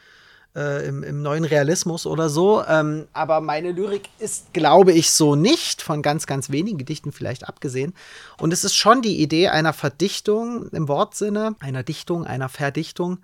[0.54, 2.62] Äh, im, im, neuen Realismus oder so.
[2.68, 7.48] Ähm, aber meine Lyrik ist, glaube ich, so nicht, von ganz, ganz wenigen Gedichten vielleicht
[7.48, 7.94] abgesehen.
[8.38, 13.20] Und es ist schon die Idee einer Verdichtung im Wortsinne, einer Dichtung, einer Verdichtung,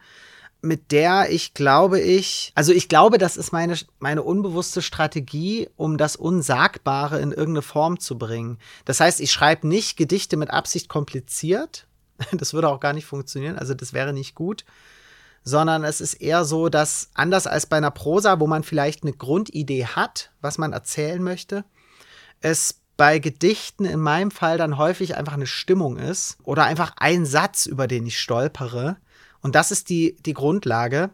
[0.61, 5.97] mit der ich glaube ich, also ich glaube, das ist meine, meine unbewusste Strategie, um
[5.97, 8.57] das Unsagbare in irgendeine Form zu bringen.
[8.85, 11.85] Das heißt, ich schreibe nicht Gedichte mit Absicht kompliziert.
[12.31, 14.65] Das würde auch gar nicht funktionieren, also das wäre nicht gut.
[15.43, 19.13] Sondern es ist eher so, dass anders als bei einer Prosa, wo man vielleicht eine
[19.13, 21.63] Grundidee hat, was man erzählen möchte,
[22.41, 27.25] es bei Gedichten in meinem Fall dann häufig einfach eine Stimmung ist oder einfach ein
[27.25, 28.97] Satz, über den ich stolpere
[29.47, 31.09] und das ist die, die Grundlage.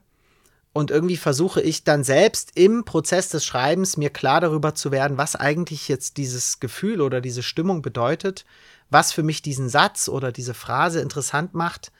[0.73, 5.19] Und irgendwie versuche ich dann selbst im Prozess des Schreibens mir klar darüber zu werden,
[5.19, 8.43] was eigentlich jetzt dieses Gefühl oder diese Stimmung bedeutet,
[8.89, 11.91] was für mich diesen Satz oder diese Phrase interessant macht.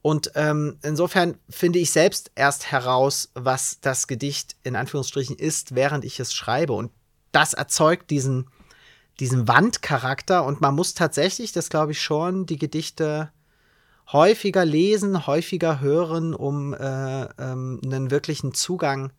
[0.00, 6.04] Und ähm, insofern finde ich selbst erst heraus, was das Gedicht in Anführungsstrichen ist, während
[6.04, 6.74] ich es schreibe.
[6.74, 6.92] Und
[7.32, 8.48] das erzeugt diesen,
[9.18, 10.44] diesen Wandcharakter.
[10.44, 13.32] Und man muss tatsächlich, das glaube ich schon, die Gedichte
[14.12, 19.12] häufiger lesen, häufiger hören, um äh, ähm, einen wirklichen Zugang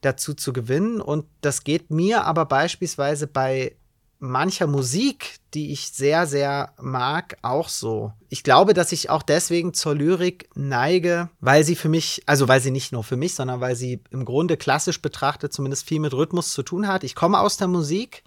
[0.00, 1.00] dazu zu gewinnen.
[1.00, 3.76] Und das geht mir aber beispielsweise bei
[4.18, 8.12] mancher Musik, die ich sehr, sehr mag, auch so.
[8.28, 12.60] Ich glaube, dass ich auch deswegen zur Lyrik neige, weil sie für mich, also weil
[12.60, 16.14] sie nicht nur für mich, sondern weil sie im Grunde klassisch betrachtet zumindest viel mit
[16.14, 17.02] Rhythmus zu tun hat.
[17.02, 18.22] Ich komme aus der Musik,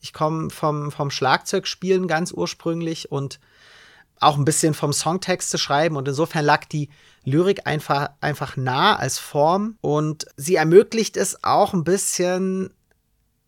[0.00, 3.40] ich komme vom, vom Schlagzeugspielen ganz ursprünglich und
[4.20, 6.88] auch ein bisschen vom Songtext zu schreiben und insofern lag die
[7.24, 12.70] Lyrik einfach, einfach nah als Form und sie ermöglicht es auch ein bisschen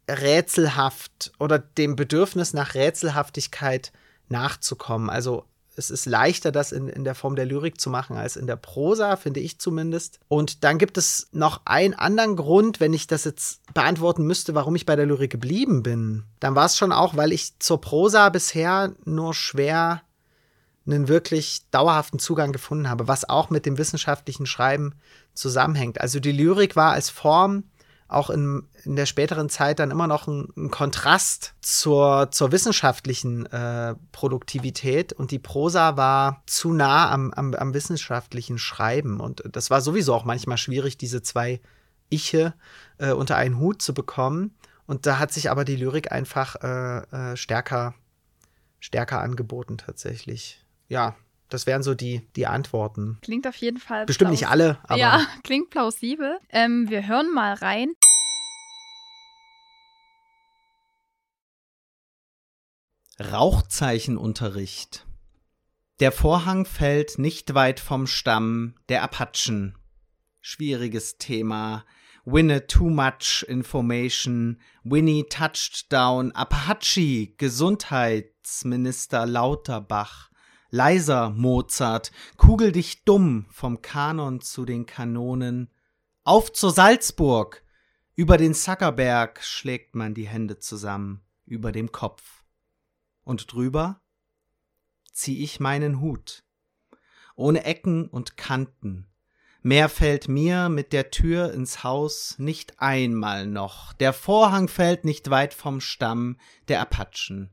[0.09, 3.93] rätselhaft oder dem Bedürfnis nach Rätselhaftigkeit
[4.29, 5.09] nachzukommen.
[5.09, 5.45] Also
[5.77, 8.57] es ist leichter, das in, in der Form der Lyrik zu machen als in der
[8.57, 10.21] Prosa, finde ich zumindest.
[10.29, 14.77] Und dann gibt es noch einen anderen Grund, wenn ich das jetzt beantworten müsste, warum
[14.77, 16.25] ich bei der Lyrik geblieben bin.
[16.41, 20.03] Dann war es schon auch, weil ich zur Prosa bisher nur schwer
[20.92, 24.94] einen wirklich dauerhaften Zugang gefunden habe, was auch mit dem wissenschaftlichen Schreiben
[25.35, 26.00] zusammenhängt.
[26.00, 27.64] Also die Lyrik war als Form
[28.11, 33.46] auch in, in der späteren Zeit dann immer noch ein, ein Kontrast zur, zur wissenschaftlichen
[33.46, 35.12] äh, Produktivität.
[35.12, 39.20] Und die Prosa war zu nah am, am, am, wissenschaftlichen Schreiben.
[39.20, 41.61] Und das war sowieso auch manchmal schwierig, diese zwei
[42.09, 42.55] Iche
[42.98, 44.57] äh, unter einen Hut zu bekommen.
[44.87, 47.94] Und da hat sich aber die Lyrik einfach äh, äh stärker,
[48.81, 51.16] stärker angeboten tatsächlich ja,
[51.48, 53.18] das wären so die, die Antworten.
[53.22, 54.05] Klingt auf jeden Fall.
[54.05, 54.98] Bestimmt nicht alle, aber.
[54.98, 56.38] Ja, klingt plausibel.
[56.50, 57.92] Ähm, wir hören mal rein.
[63.20, 65.07] Rauchzeichenunterricht.
[66.00, 69.76] Der Vorhang fällt nicht weit vom Stamm der Apachen.
[70.40, 71.85] Schwieriges Thema.
[72.24, 74.59] Winne too much information.
[74.83, 77.35] Winnie touched down Apache.
[77.37, 80.30] Gesundheitsminister Lauterbach.
[80.71, 85.69] Leiser, Mozart, kugel dich dumm vom Kanon zu den Kanonen.
[86.23, 87.65] Auf zur Salzburg!
[88.15, 92.45] Über den Sackerberg schlägt man die Hände zusammen, über dem Kopf.
[93.25, 94.01] Und drüber
[95.13, 96.45] zieh ich meinen Hut.
[97.37, 99.07] ohne Ecken und Kanten.
[99.63, 103.93] Mehr fällt mir mit der Tür ins Haus nicht einmal noch.
[103.95, 106.37] Der Vorhang fällt nicht weit vom Stamm
[106.69, 107.51] der Apachen.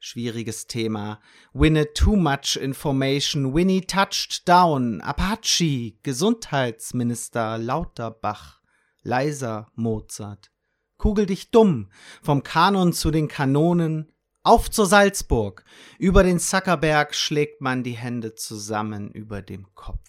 [0.00, 1.20] Schwieriges Thema.
[1.52, 3.52] Winne too much information.
[3.52, 5.00] Winnie touched down.
[5.00, 5.98] Apache.
[6.02, 8.60] Gesundheitsminister Lauterbach.
[9.02, 10.52] Leiser Mozart.
[10.98, 11.90] Kugel dich dumm.
[12.22, 14.12] Vom Kanon zu den Kanonen.
[14.44, 15.64] Auf zur Salzburg.
[15.98, 20.08] Über den Zackerberg schlägt man die Hände zusammen über dem Kopf.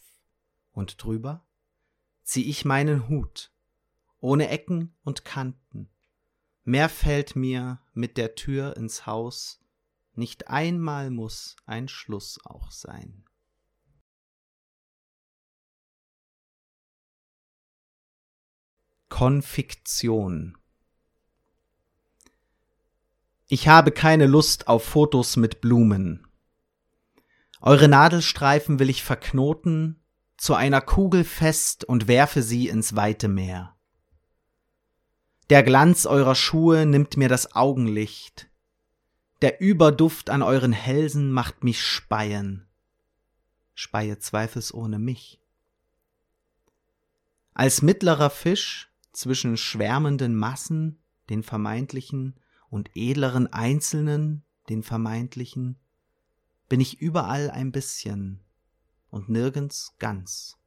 [0.71, 1.47] Und drüber
[2.23, 3.51] zieh ich meinen Hut.
[4.19, 5.89] Ohne Ecken und Kanten.
[6.63, 9.59] Mehr fällt mir mit der Tür ins Haus
[10.19, 13.25] nicht einmal muss ein Schluss auch sein.
[19.07, 20.55] Konfiktion
[23.47, 26.27] Ich habe keine Lust auf Fotos mit Blumen.
[27.61, 30.03] Eure Nadelstreifen will ich verknoten,
[30.37, 33.75] zu einer Kugel fest und werfe sie ins weite Meer.
[35.49, 38.48] Der Glanz eurer Schuhe nimmt mir das Augenlicht,
[39.41, 42.67] der Überduft an euren Hälsen macht mich speien.
[43.73, 45.41] Speie zweifelsohne mich.
[47.53, 50.99] Als mittlerer Fisch zwischen schwärmenden Massen,
[51.29, 55.79] den vermeintlichen, und edleren Einzelnen, den vermeintlichen,
[56.67, 58.41] bin ich überall ein bisschen
[59.09, 60.57] und nirgends ganz.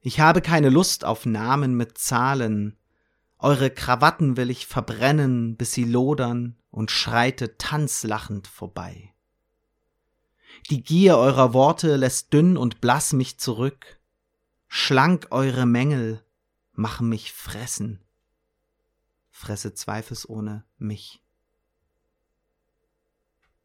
[0.00, 2.76] Ich habe keine Lust auf Namen mit Zahlen,
[3.42, 9.12] eure Krawatten will ich verbrennen, bis sie lodern und schreite tanzlachend vorbei.
[10.70, 14.00] Die Gier eurer Worte lässt dünn und blass mich zurück.
[14.68, 16.24] Schlank eure Mängel
[16.72, 18.00] machen mich fressen.
[19.30, 21.22] Fresse zweifelsohne mich.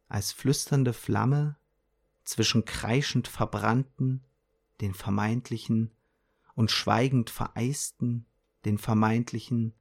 [0.10, 1.58] Als flüsternde Flamme
[2.24, 4.24] zwischen kreischend verbrannten,
[4.82, 5.92] den vermeintlichen
[6.56, 8.26] und schweigend vereisten,
[8.66, 9.74] den vermeintlichen,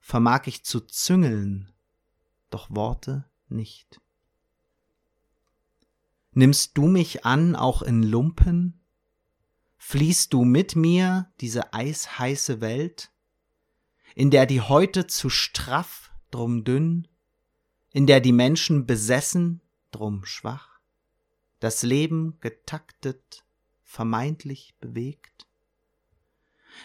[0.00, 1.72] vermag ich zu züngeln,
[2.50, 4.00] doch Worte nicht.
[6.32, 8.80] Nimmst du mich an, auch in Lumpen?
[9.76, 13.12] Fließt du mit mir diese eisheiße Welt,
[14.14, 17.06] in der die Häute zu straff, drum dünn,
[17.90, 19.60] in der die Menschen besessen,
[19.92, 20.80] drum schwach,
[21.60, 23.44] das Leben getaktet,
[23.82, 25.43] vermeintlich bewegt?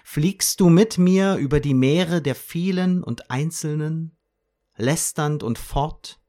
[0.04, 4.18] Fliegst du mit mir über die Meere der vielen und Einzelnen,
[4.76, 6.20] lästernd und fort?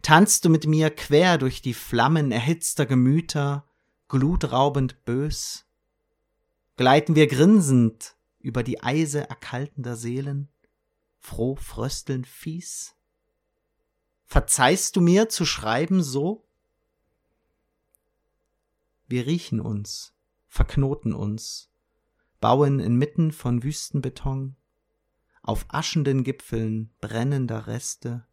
[0.00, 3.68] Tanzt du mit mir quer durch die Flammen erhitzter Gemüter,
[4.08, 5.66] glutraubend bös?
[6.76, 10.48] Gleiten wir grinsend über die Eise erkaltender Seelen,
[11.18, 12.94] froh fröstelnd fies?
[14.24, 16.48] Verzeihst du mir zu schreiben so?
[19.06, 20.14] Wir riechen uns,
[20.48, 21.71] verknoten uns,
[22.42, 24.56] bauen inmitten von Wüstenbeton,
[25.42, 28.26] auf aschenden Gipfeln brennender Reste,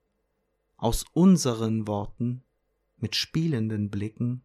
[0.77, 2.43] aus unseren Worten
[2.97, 4.43] mit spielenden Blicken,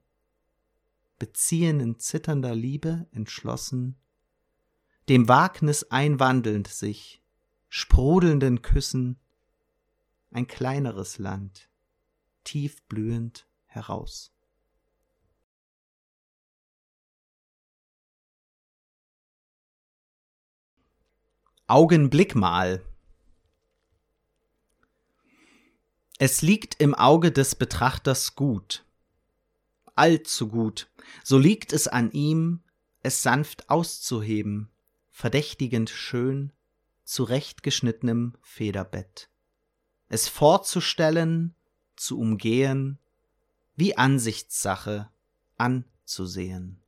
[1.19, 3.97] beziehen in zitternder Liebe entschlossen,
[5.09, 7.23] dem Wagnis einwandelnd sich,
[7.71, 9.19] sprudelnden Küssen,
[10.31, 11.71] ein kleineres Land,
[12.45, 14.34] tief blühend heraus.
[21.67, 22.85] Augenblick mal.
[26.19, 28.85] Es liegt im Auge des Betrachters gut,
[29.95, 30.91] allzu gut,
[31.23, 32.63] so liegt es an ihm,
[33.01, 34.71] es sanft auszuheben,
[35.11, 36.53] verdächtigend schön,
[37.05, 39.31] zurechtgeschnittenem Federbett,
[40.11, 41.55] es vorzustellen,
[41.97, 42.99] zu umgehen,
[43.75, 45.11] wie Ansichtssache
[45.57, 46.83] anzusehen.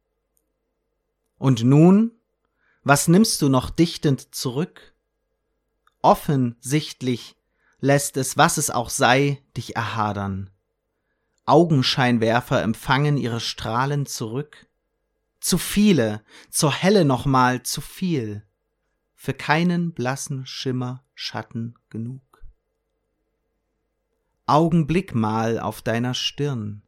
[1.38, 2.12] Und nun
[2.86, 4.94] was nimmst du noch dichtend zurück?
[6.02, 7.34] Offensichtlich
[7.80, 10.50] lässt es, was es auch sei, dich erhadern.
[11.46, 14.68] Augenscheinwerfer empfangen ihre Strahlen zurück.
[15.40, 18.46] Zu viele, zur Helle nochmal zu viel,
[19.16, 22.44] für keinen blassen Schimmer Schatten genug.
[24.46, 26.82] Augenblick mal auf deiner Stirn.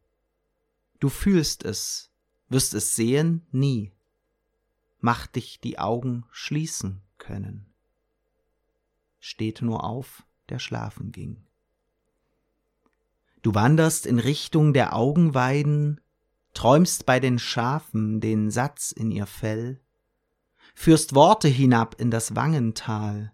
[1.00, 2.12] Du fühlst es,
[2.48, 3.97] wirst es sehen nie
[5.00, 7.72] macht dich die Augen schließen können.
[9.18, 11.44] Steht nur auf, der schlafen ging.
[13.42, 16.00] Du wanderst in Richtung der Augenweiden,
[16.54, 19.80] träumst bei den Schafen den Satz in ihr Fell,
[20.74, 23.32] führst Worte hinab in das Wangental,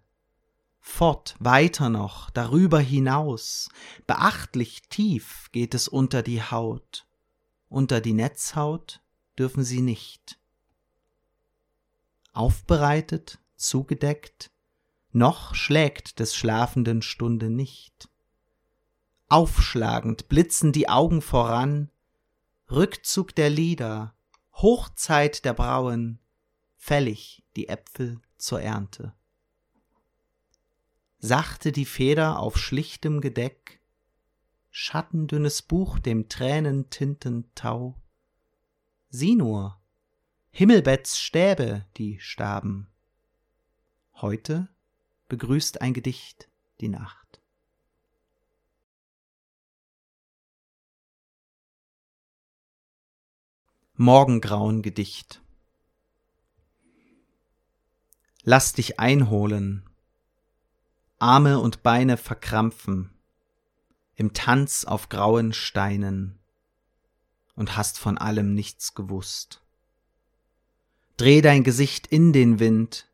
[0.79, 3.69] fort weiter noch, darüber hinaus,
[4.05, 7.07] beachtlich tief geht es unter die Haut,
[7.67, 9.01] unter die Netzhaut
[9.37, 10.39] dürfen sie nicht.
[12.35, 14.51] Aufbereitet, zugedeckt,
[15.11, 18.09] noch schlägt des Schlafenden Stunde nicht.
[19.27, 21.89] Aufschlagend blitzen die Augen voran,
[22.69, 24.15] Rückzug der Lieder,
[24.53, 26.19] Hochzeit der Brauen,
[26.75, 29.13] fällig die Äpfel zur Ernte.
[31.19, 33.81] Sachte die Feder auf schlichtem Gedeck,
[34.69, 37.95] schattendünnes Buch dem Tränentinten Tau.
[39.09, 39.79] Sieh nur,
[40.57, 42.87] Himmelbetts Stäbe, die starben.
[44.13, 44.69] Heute
[45.27, 46.47] begrüßt ein Gedicht
[46.79, 47.41] die Nacht.
[53.95, 55.41] Morgengrauen Gedicht
[58.43, 59.89] Lass dich einholen,
[61.19, 63.13] Arme und Beine verkrampfen,
[64.13, 66.39] im Tanz auf grauen Steinen,
[67.55, 69.64] und hast von allem nichts gewusst.
[71.17, 73.09] Dreh dein Gesicht in den Wind,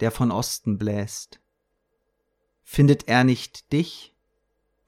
[0.00, 1.40] der von Osten bläst.
[2.62, 4.14] Findet er nicht dich,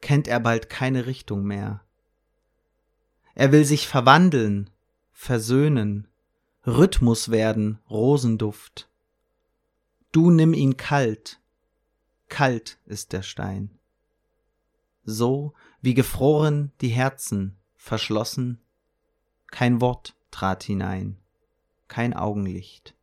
[0.00, 1.84] kennt er bald keine Richtung mehr.
[3.34, 4.70] Er will sich verwandeln,
[5.12, 6.08] versöhnen,
[6.66, 8.88] Rhythmus werden, Rosenduft.
[10.10, 11.38] Du nimm ihn kalt,
[12.28, 13.78] kalt ist der Stein.
[15.04, 15.52] So
[15.82, 18.60] wie gefroren die Herzen, verschlossen,
[19.48, 21.18] kein Wort trat hinein,
[21.88, 22.94] kein Augenlicht.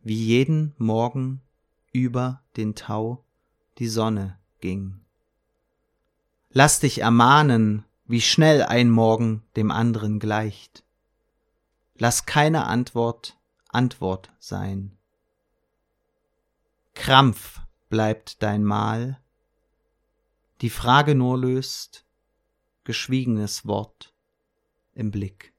[0.00, 1.40] Wie jeden Morgen
[1.92, 3.24] über den Tau
[3.78, 5.00] die Sonne ging.
[6.50, 10.84] Lass dich ermahnen, wie schnell ein Morgen dem anderen gleicht.
[11.96, 13.38] Lass keine Antwort
[13.72, 14.98] Antwort sein.
[16.94, 19.18] Krampf bleibt dein Mahl,
[20.60, 22.04] die Frage nur löst,
[22.84, 24.14] geschwiegenes Wort
[24.92, 25.51] im Blick.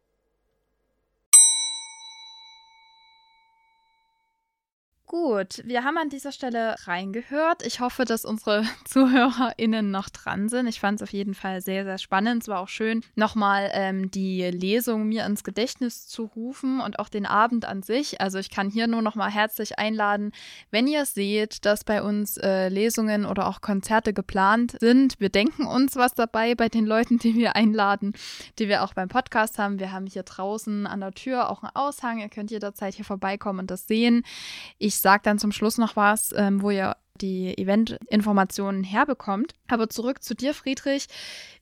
[5.13, 7.63] Gut, wir haben an dieser Stelle reingehört.
[7.63, 10.65] Ich hoffe, dass unsere ZuhörerInnen noch dran sind.
[10.65, 12.41] Ich fand es auf jeden Fall sehr, sehr spannend.
[12.41, 17.09] Es war auch schön, nochmal ähm, die Lesung mir ins Gedächtnis zu rufen und auch
[17.09, 18.21] den Abend an sich.
[18.21, 20.31] Also ich kann hier nur nochmal herzlich einladen,
[20.71, 25.19] wenn ihr seht, dass bei uns äh, Lesungen oder auch Konzerte geplant sind.
[25.19, 28.13] Wir denken uns was dabei bei den Leuten, die wir einladen,
[28.57, 29.77] die wir auch beim Podcast haben.
[29.77, 32.17] Wir haben hier draußen an der Tür auch einen Aushang.
[32.17, 34.23] Ihr könnt jederzeit hier vorbeikommen und das sehen.
[34.79, 39.53] Ich sage dann zum Schluss noch was, ähm, wo ihr die Event-Informationen herbekommt.
[39.67, 41.07] Aber zurück zu dir, Friedrich.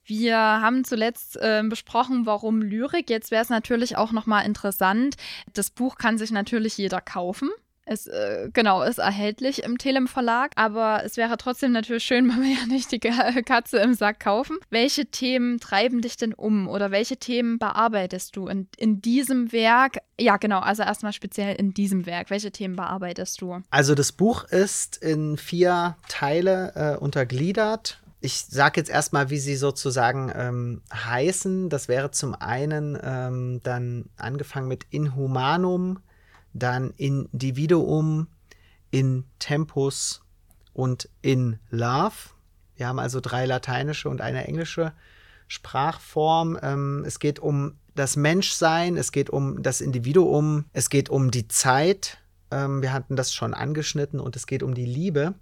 [0.06, 3.10] Wir haben zuletzt äh, besprochen, warum Lyrik.
[3.10, 5.16] Jetzt wäre es natürlich auch nochmal interessant.
[5.54, 7.50] Das Buch kann sich natürlich jeder kaufen.
[7.86, 12.42] Es, äh, genau, ist erhältlich im Telem Verlag, aber es wäre trotzdem natürlich schön, wenn
[12.42, 14.58] wir ja nicht die Katze im Sack kaufen.
[14.70, 19.98] Welche Themen treiben dich denn um oder welche Themen bearbeitest du in, in diesem Werk?
[20.20, 22.30] Ja, genau, also erstmal speziell in diesem Werk.
[22.30, 23.62] Welche Themen bearbeitest du?
[23.72, 29.56] Also das Buch ist in vier Teile äh, untergliedert ich sage jetzt erstmal, wie sie
[29.56, 31.70] sozusagen ähm, heißen.
[31.70, 36.00] Das wäre zum einen ähm, dann angefangen mit Inhumanum,
[36.54, 38.28] dann Individuum,
[38.92, 40.22] in Tempus
[40.74, 42.16] und in Love.
[42.76, 44.94] Wir haben also drei lateinische und eine englische
[45.48, 46.58] Sprachform.
[46.62, 51.48] Ähm, es geht um das Menschsein, es geht um das Individuum, es geht um die
[51.48, 52.18] Zeit.
[52.52, 55.34] Ähm, wir hatten das schon angeschnitten und es geht um die Liebe.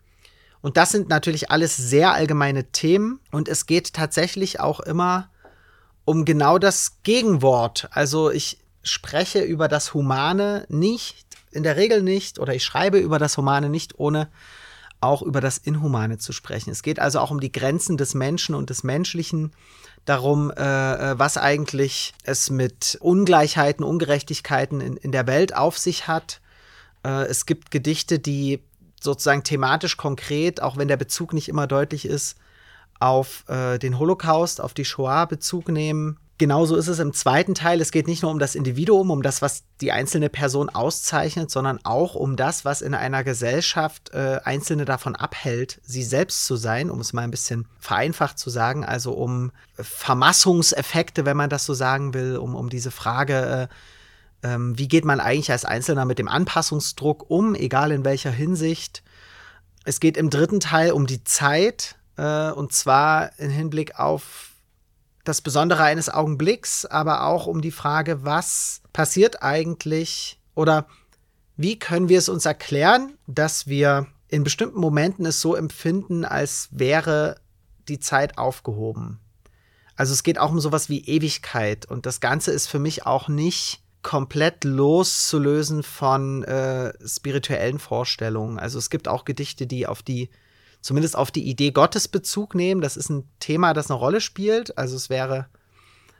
[0.61, 5.29] Und das sind natürlich alles sehr allgemeine Themen und es geht tatsächlich auch immer
[6.05, 7.87] um genau das Gegenwort.
[7.91, 13.19] Also ich spreche über das Humane nicht, in der Regel nicht, oder ich schreibe über
[13.19, 14.29] das Humane nicht, ohne
[15.01, 16.71] auch über das Inhumane zu sprechen.
[16.71, 19.53] Es geht also auch um die Grenzen des Menschen und des Menschlichen,
[20.05, 26.07] darum, äh, äh, was eigentlich es mit Ungleichheiten, Ungerechtigkeiten in, in der Welt auf sich
[26.07, 26.41] hat.
[27.03, 28.63] Äh, es gibt Gedichte, die
[29.01, 32.37] sozusagen thematisch konkret, auch wenn der Bezug nicht immer deutlich ist,
[32.99, 36.19] auf äh, den Holocaust, auf die Shoah Bezug nehmen.
[36.39, 37.81] Genauso ist es im zweiten Teil.
[37.81, 41.81] Es geht nicht nur um das Individuum, um das, was die einzelne Person auszeichnet, sondern
[41.83, 46.89] auch um das, was in einer Gesellschaft äh, Einzelne davon abhält, sie selbst zu sein,
[46.89, 48.85] um es mal ein bisschen vereinfacht zu sagen.
[48.85, 53.69] Also um Vermassungseffekte, wenn man das so sagen will, um, um diese Frage,
[54.41, 58.31] äh, äh, wie geht man eigentlich als Einzelner mit dem Anpassungsdruck um, egal in welcher
[58.31, 59.03] Hinsicht.
[59.83, 64.48] Es geht im dritten Teil um die Zeit, äh, und zwar im Hinblick auf
[65.29, 70.87] das Besondere eines Augenblicks, aber auch um die Frage, was passiert eigentlich oder
[71.55, 76.69] wie können wir es uns erklären, dass wir in bestimmten Momenten es so empfinden, als
[76.71, 77.35] wäre
[77.87, 79.19] die Zeit aufgehoben.
[79.95, 83.27] Also es geht auch um sowas wie Ewigkeit und das Ganze ist für mich auch
[83.27, 88.57] nicht komplett loszulösen von äh, spirituellen Vorstellungen.
[88.57, 90.29] Also es gibt auch Gedichte, die auf die,
[90.81, 92.81] zumindest auf die Idee Gottes Bezug nehmen.
[92.81, 94.77] Das ist ein Thema, das eine Rolle spielt.
[94.77, 95.47] Also es wäre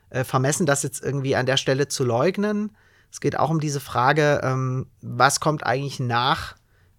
[0.09, 2.75] äh, vermessen, das jetzt irgendwie an der Stelle zu leugnen.
[3.11, 6.55] Es geht auch um diese Frage, ähm, was kommt eigentlich nach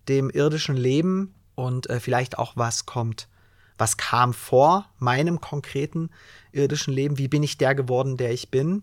[0.08, 3.28] dem irdischen Leben und äh, vielleicht auch was kommt,
[3.78, 6.10] was kam vor meinem konkreten
[6.52, 8.82] irdischen Leben, wie bin ich der geworden, der ich bin.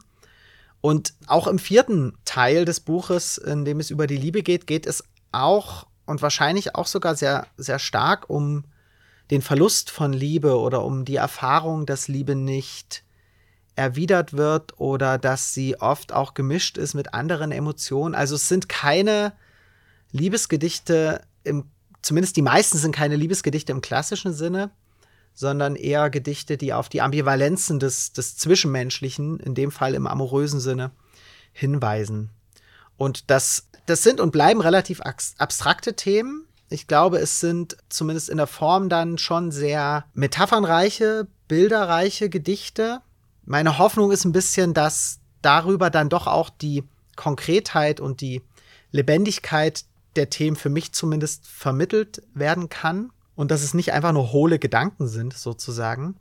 [0.79, 4.85] Und auch im vierten Teil des Buches, in dem es über die Liebe geht, geht
[4.85, 8.63] es auch und wahrscheinlich auch sogar sehr, sehr stark um
[9.29, 13.03] den Verlust von Liebe oder um die Erfahrung, dass Liebe nicht
[13.75, 18.15] erwidert wird oder dass sie oft auch gemischt ist mit anderen Emotionen.
[18.15, 19.33] Also es sind keine
[20.11, 21.65] Liebesgedichte im,
[22.01, 24.71] zumindest die meisten sind keine Liebesgedichte im klassischen Sinne,
[25.33, 30.59] sondern eher Gedichte, die auf die Ambivalenzen des, des Zwischenmenschlichen, in dem Fall im amorösen
[30.59, 30.91] Sinne,
[31.51, 32.31] hinweisen.
[32.97, 36.45] Und das, das sind und bleiben relativ abstrakte Themen.
[36.69, 43.01] Ich glaube, es sind zumindest in der Form dann schon sehr metaphernreiche, bilderreiche Gedichte.
[43.45, 46.83] Meine Hoffnung ist ein bisschen, dass darüber dann doch auch die
[47.15, 48.41] Konkretheit und die
[48.91, 49.85] Lebendigkeit
[50.15, 54.59] der Themen für mich zumindest vermittelt werden kann und dass es nicht einfach nur hohle
[54.59, 56.15] Gedanken sind, sozusagen.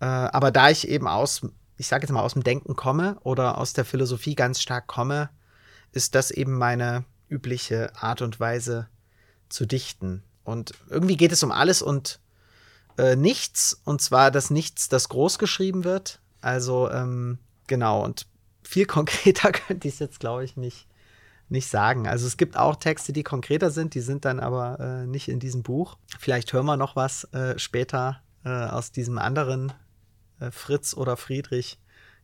[0.00, 1.42] Äh, aber da ich eben aus,
[1.76, 5.30] ich sage jetzt mal, aus dem Denken komme oder aus der Philosophie ganz stark komme,
[5.94, 8.88] ist das eben meine übliche Art und Weise
[9.48, 10.22] zu dichten.
[10.44, 12.20] Und irgendwie geht es um alles und
[12.98, 16.20] äh, nichts, und zwar das Nichts, das groß geschrieben wird.
[16.40, 18.26] Also, ähm, genau, und
[18.62, 20.86] viel konkreter könnte ich es jetzt, glaube ich, nicht
[21.48, 22.06] nicht sagen.
[22.08, 25.40] Also es gibt auch Texte, die konkreter sind, die sind dann aber äh, nicht in
[25.40, 25.98] diesem Buch.
[26.18, 29.72] Vielleicht hören wir noch was äh, später äh, aus diesem anderen
[30.40, 31.78] äh, Fritz oder Friedrich.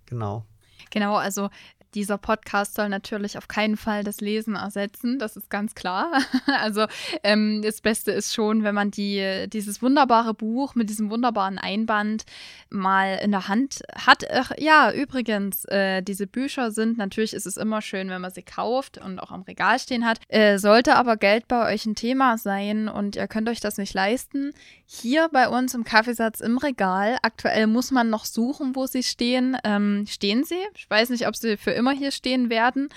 [0.06, 0.44] Genau.
[0.90, 1.50] Genau, also
[1.94, 6.10] dieser Podcast soll natürlich auf keinen Fall das Lesen ersetzen, das ist ganz klar.
[6.60, 6.86] Also
[7.22, 12.24] ähm, das Beste ist schon, wenn man die, dieses wunderbare Buch mit diesem wunderbaren Einband
[12.70, 14.24] mal in der Hand hat.
[14.30, 18.42] Ach, ja, übrigens, äh, diese Bücher sind, natürlich ist es immer schön, wenn man sie
[18.42, 20.18] kauft und auch am Regal stehen hat.
[20.28, 23.94] Äh, sollte aber Geld bei euch ein Thema sein und ihr könnt euch das nicht
[23.94, 24.52] leisten,
[24.92, 29.56] hier bei uns im Kaffeesatz im Regal, aktuell muss man noch suchen, wo sie stehen.
[29.62, 30.58] Ähm, stehen sie?
[30.74, 32.88] Ich weiß nicht, ob sie für immer hier stehen werden,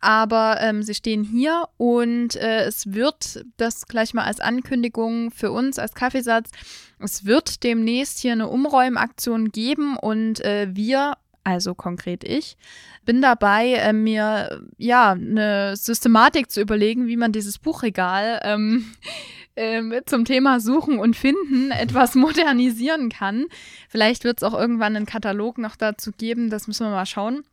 [0.00, 5.52] aber ähm, sie stehen hier und äh, es wird, das gleich mal als Ankündigung für
[5.52, 6.50] uns als Kaffeesatz,
[6.98, 11.14] es wird demnächst hier eine Umräumaktion geben und äh, wir
[11.44, 12.56] also konkret ich,
[13.04, 18.86] bin dabei, äh, mir ja eine Systematik zu überlegen, wie man dieses Buchregal ähm,
[19.54, 23.46] äh, zum Thema Suchen und Finden etwas modernisieren kann.
[23.88, 27.44] Vielleicht wird es auch irgendwann einen Katalog noch dazu geben, das müssen wir mal schauen.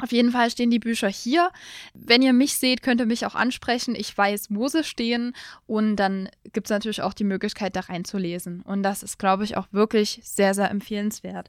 [0.00, 1.50] Auf jeden Fall stehen die Bücher hier.
[1.94, 3.94] Wenn ihr mich seht, könnt ihr mich auch ansprechen.
[3.94, 5.34] Ich weiß, wo sie stehen.
[5.66, 8.62] Und dann gibt es natürlich auch die Möglichkeit, da reinzulesen.
[8.62, 11.48] Und das ist, glaube ich, auch wirklich sehr, sehr empfehlenswert.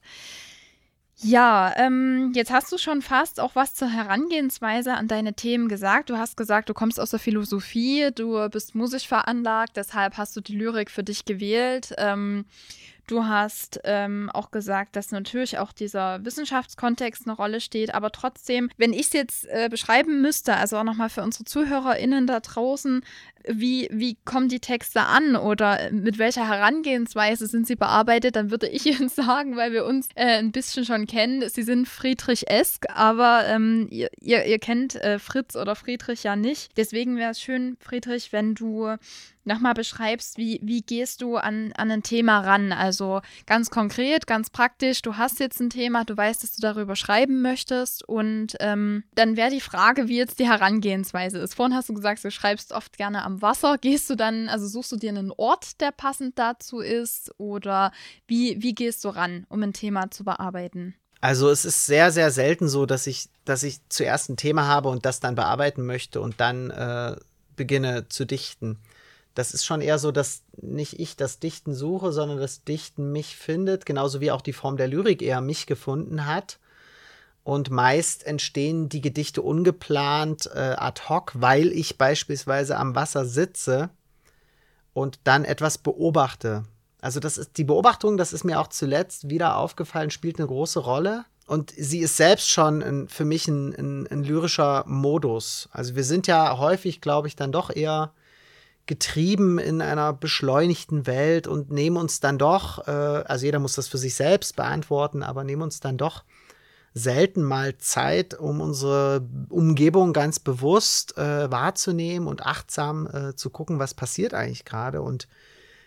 [1.18, 6.10] Ja, ähm, jetzt hast du schon fast auch was zur Herangehensweise an deine Themen gesagt.
[6.10, 10.42] Du hast gesagt, du kommst aus der Philosophie, du bist musisch veranlagt, deshalb hast du
[10.42, 11.94] die Lyrik für dich gewählt.
[11.98, 12.46] Ähm,
[13.08, 18.70] Du hast ähm, auch gesagt, dass natürlich auch dieser Wissenschaftskontext eine Rolle steht, aber trotzdem,
[18.78, 23.04] wenn ich es jetzt äh, beschreiben müsste, also auch nochmal für unsere ZuhörerInnen da draußen,
[23.48, 28.68] wie, wie kommen die Texte an oder mit welcher Herangehensweise sind sie bearbeitet, dann würde
[28.68, 33.46] ich Ihnen sagen, weil wir uns äh, ein bisschen schon kennen, sie sind Friedrich-esk, aber
[33.48, 36.76] ähm, ihr, ihr, ihr, kennt äh, Fritz oder Friedrich ja nicht.
[36.78, 38.96] Deswegen wäre es schön, Friedrich, wenn du
[39.46, 42.72] nochmal beschreibst, wie, wie gehst du an, an ein Thema ran?
[42.72, 46.96] Also ganz konkret, ganz praktisch, du hast jetzt ein Thema, du weißt, dass du darüber
[46.96, 51.54] schreiben möchtest und ähm, dann wäre die Frage, wie jetzt die Herangehensweise ist.
[51.54, 53.78] Vorhin hast du gesagt, du schreibst oft gerne am Wasser.
[53.78, 57.92] Gehst du dann, also suchst du dir einen Ort, der passend dazu ist oder
[58.28, 60.96] wie, wie gehst du ran, um ein Thema zu bearbeiten?
[61.22, 64.90] Also es ist sehr, sehr selten so, dass ich, dass ich zuerst ein Thema habe
[64.90, 67.16] und das dann bearbeiten möchte und dann äh,
[67.56, 68.80] beginne zu dichten
[69.36, 73.36] das ist schon eher so, dass nicht ich das Dichten suche, sondern das Dichten mich
[73.36, 76.58] findet, genauso wie auch die Form der Lyrik eher mich gefunden hat.
[77.44, 83.90] Und meist entstehen die Gedichte ungeplant äh, ad hoc, weil ich beispielsweise am Wasser sitze
[84.94, 86.64] und dann etwas beobachte.
[87.02, 90.80] Also das ist die Beobachtung, das ist mir auch zuletzt wieder aufgefallen, spielt eine große
[90.80, 91.26] Rolle.
[91.46, 95.70] Und sie ist selbst schon ein, für mich ein, ein, ein lyrischer Modus.
[95.72, 98.12] Also wir sind ja häufig, glaube ich, dann doch eher
[98.86, 103.88] getrieben in einer beschleunigten Welt und nehmen uns dann doch, äh, also jeder muss das
[103.88, 106.24] für sich selbst beantworten, aber nehmen uns dann doch
[106.94, 113.80] selten mal Zeit, um unsere Umgebung ganz bewusst äh, wahrzunehmen und achtsam äh, zu gucken,
[113.80, 115.02] was passiert eigentlich gerade.
[115.02, 115.28] Und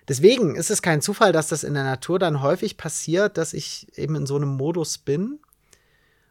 [0.06, 3.86] deswegen ist es kein Zufall, dass das in der Natur dann häufig passiert, dass ich
[3.96, 5.38] eben in so einem Modus bin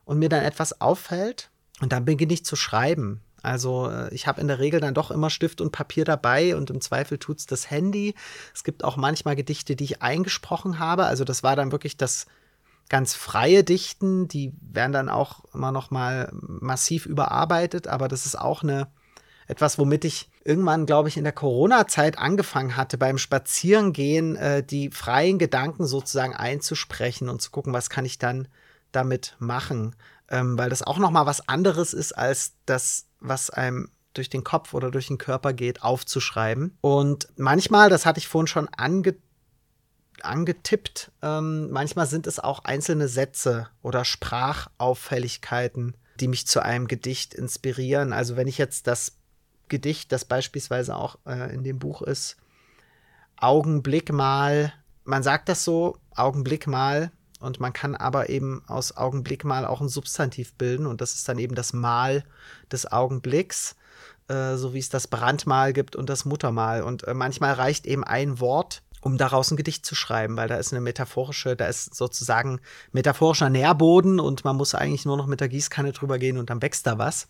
[0.05, 1.49] und mir dann etwas auffällt
[1.81, 3.21] und dann beginne ich zu schreiben.
[3.47, 6.69] Also äh, ich habe in der Regel dann doch immer Stift und Papier dabei und
[6.69, 8.13] im Zweifel tut es das Handy.
[8.53, 11.05] Es gibt auch manchmal Gedichte, die ich eingesprochen habe.
[11.05, 12.25] Also das war dann wirklich das
[12.89, 14.27] ganz freie Dichten.
[14.27, 17.87] Die werden dann auch immer noch mal massiv überarbeitet.
[17.87, 18.87] Aber das ist auch eine
[19.47, 24.91] etwas, womit ich irgendwann, glaube ich, in der Corona-Zeit angefangen hatte, beim Spazierengehen äh, die
[24.91, 28.49] freien Gedanken sozusagen einzusprechen und zu gucken, was kann ich dann
[28.91, 29.95] damit machen.
[30.29, 34.43] Ähm, weil das auch noch mal was anderes ist als das was einem durch den
[34.43, 36.77] Kopf oder durch den Körper geht, aufzuschreiben.
[36.81, 39.15] Und manchmal, das hatte ich vorhin schon ange
[40.23, 47.35] angetippt, ähm, manchmal sind es auch einzelne Sätze oder Sprachauffälligkeiten, die mich zu einem Gedicht
[47.35, 48.13] inspirieren.
[48.13, 49.17] Also wenn ich jetzt das
[49.67, 52.35] Gedicht, das beispielsweise auch äh, in dem Buch ist,
[53.35, 54.73] Augenblick mal,
[55.03, 59.81] man sagt das so, Augenblick mal, und man kann aber eben aus Augenblick mal auch
[59.81, 62.23] ein Substantiv bilden und das ist dann eben das Mal
[62.71, 63.75] des Augenblicks,
[64.27, 66.81] äh, so wie es das Brandmal gibt und das Muttermal.
[66.81, 70.55] Und äh, manchmal reicht eben ein Wort, um daraus ein Gedicht zu schreiben, weil da
[70.57, 72.59] ist eine metaphorische, da ist sozusagen
[72.91, 76.61] metaphorischer Nährboden und man muss eigentlich nur noch mit der Gießkanne drüber gehen und dann
[76.61, 77.27] wächst da was.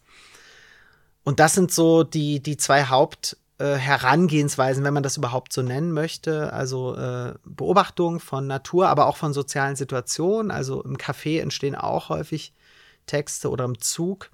[1.23, 5.63] Und das sind so die, die zwei Haupt- äh, Herangehensweisen, wenn man das überhaupt so
[5.63, 6.53] nennen möchte.
[6.53, 10.51] Also äh, Beobachtung von Natur, aber auch von sozialen Situationen.
[10.51, 12.53] Also im Café entstehen auch häufig
[13.07, 14.29] Texte oder im Zug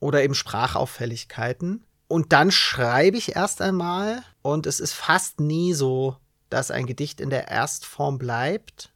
[0.00, 1.84] oder eben Sprachauffälligkeiten.
[2.06, 6.16] Und dann schreibe ich erst einmal und es ist fast nie so,
[6.48, 8.94] dass ein Gedicht in der Erstform bleibt.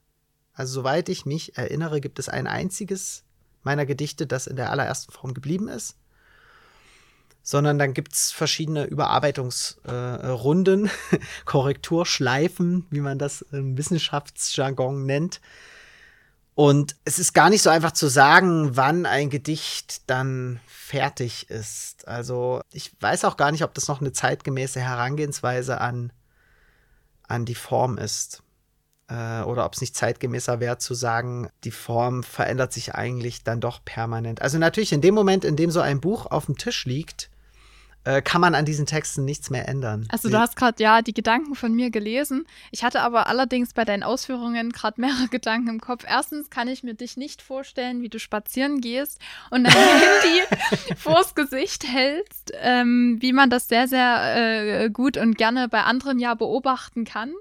[0.55, 3.25] Also soweit ich mich erinnere, gibt es ein einziges
[3.63, 5.97] meiner Gedichte, das in der allerersten Form geblieben ist
[7.43, 15.41] sondern dann gibt es verschiedene Überarbeitungsrunden, äh, Korrekturschleifen, wie man das im Wissenschaftsjargon nennt.
[16.55, 22.07] Und es ist gar nicht so einfach zu sagen, wann ein Gedicht dann fertig ist.
[22.07, 26.13] Also ich weiß auch gar nicht, ob das noch eine zeitgemäße Herangehensweise an,
[27.27, 28.43] an die Form ist.
[29.09, 33.61] Äh, oder ob es nicht zeitgemäßer wäre zu sagen, die Form verändert sich eigentlich dann
[33.61, 34.43] doch permanent.
[34.43, 37.31] Also natürlich in dem Moment, in dem so ein Buch auf dem Tisch liegt,
[38.05, 40.07] äh, kann man an diesen Texten nichts mehr ändern.
[40.11, 42.47] Also du hast gerade ja die Gedanken von mir gelesen.
[42.73, 46.05] Ich hatte aber allerdings bei deinen Ausführungen gerade mehrere Gedanken im Kopf.
[46.07, 51.35] Erstens kann ich mir dich nicht vorstellen, wie du spazieren gehst und dein Handy vors
[51.35, 56.35] Gesicht hältst, ähm, wie man das sehr, sehr äh, gut und gerne bei anderen ja
[56.35, 57.33] beobachten kann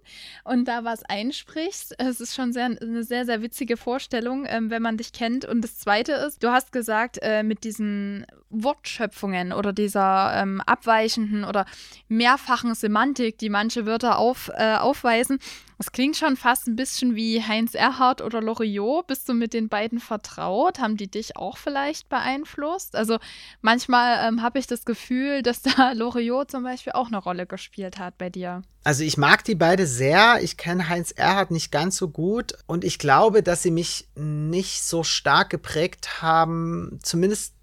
[0.44, 1.96] und da was einsprichst.
[1.98, 5.46] Es ist schon sehr, eine sehr, sehr witzige Vorstellung, ähm, wenn man dich kennt.
[5.46, 10.62] Und das Zweite ist, du hast gesagt, äh, mit diesen Wortschöpfungen oder dieser ähm, ähm,
[10.62, 11.66] abweichenden oder
[12.08, 15.40] mehrfachen Semantik, die manche Wörter auf, äh, aufweisen.
[15.78, 19.08] Das klingt schon fast ein bisschen wie Heinz Erhardt oder Loriot.
[19.08, 20.78] Bist du mit den beiden vertraut?
[20.78, 22.96] Haben die dich auch vielleicht beeinflusst?
[22.96, 23.18] Also
[23.62, 27.98] manchmal ähm, habe ich das Gefühl, dass da Loriot zum Beispiel auch eine Rolle gespielt
[27.98, 28.62] hat bei dir.
[28.84, 30.40] Also ich mag die beide sehr.
[30.44, 34.84] Ich kenne Heinz Erhardt nicht ganz so gut und ich glaube, dass sie mich nicht
[34.84, 37.56] so stark geprägt haben, zumindest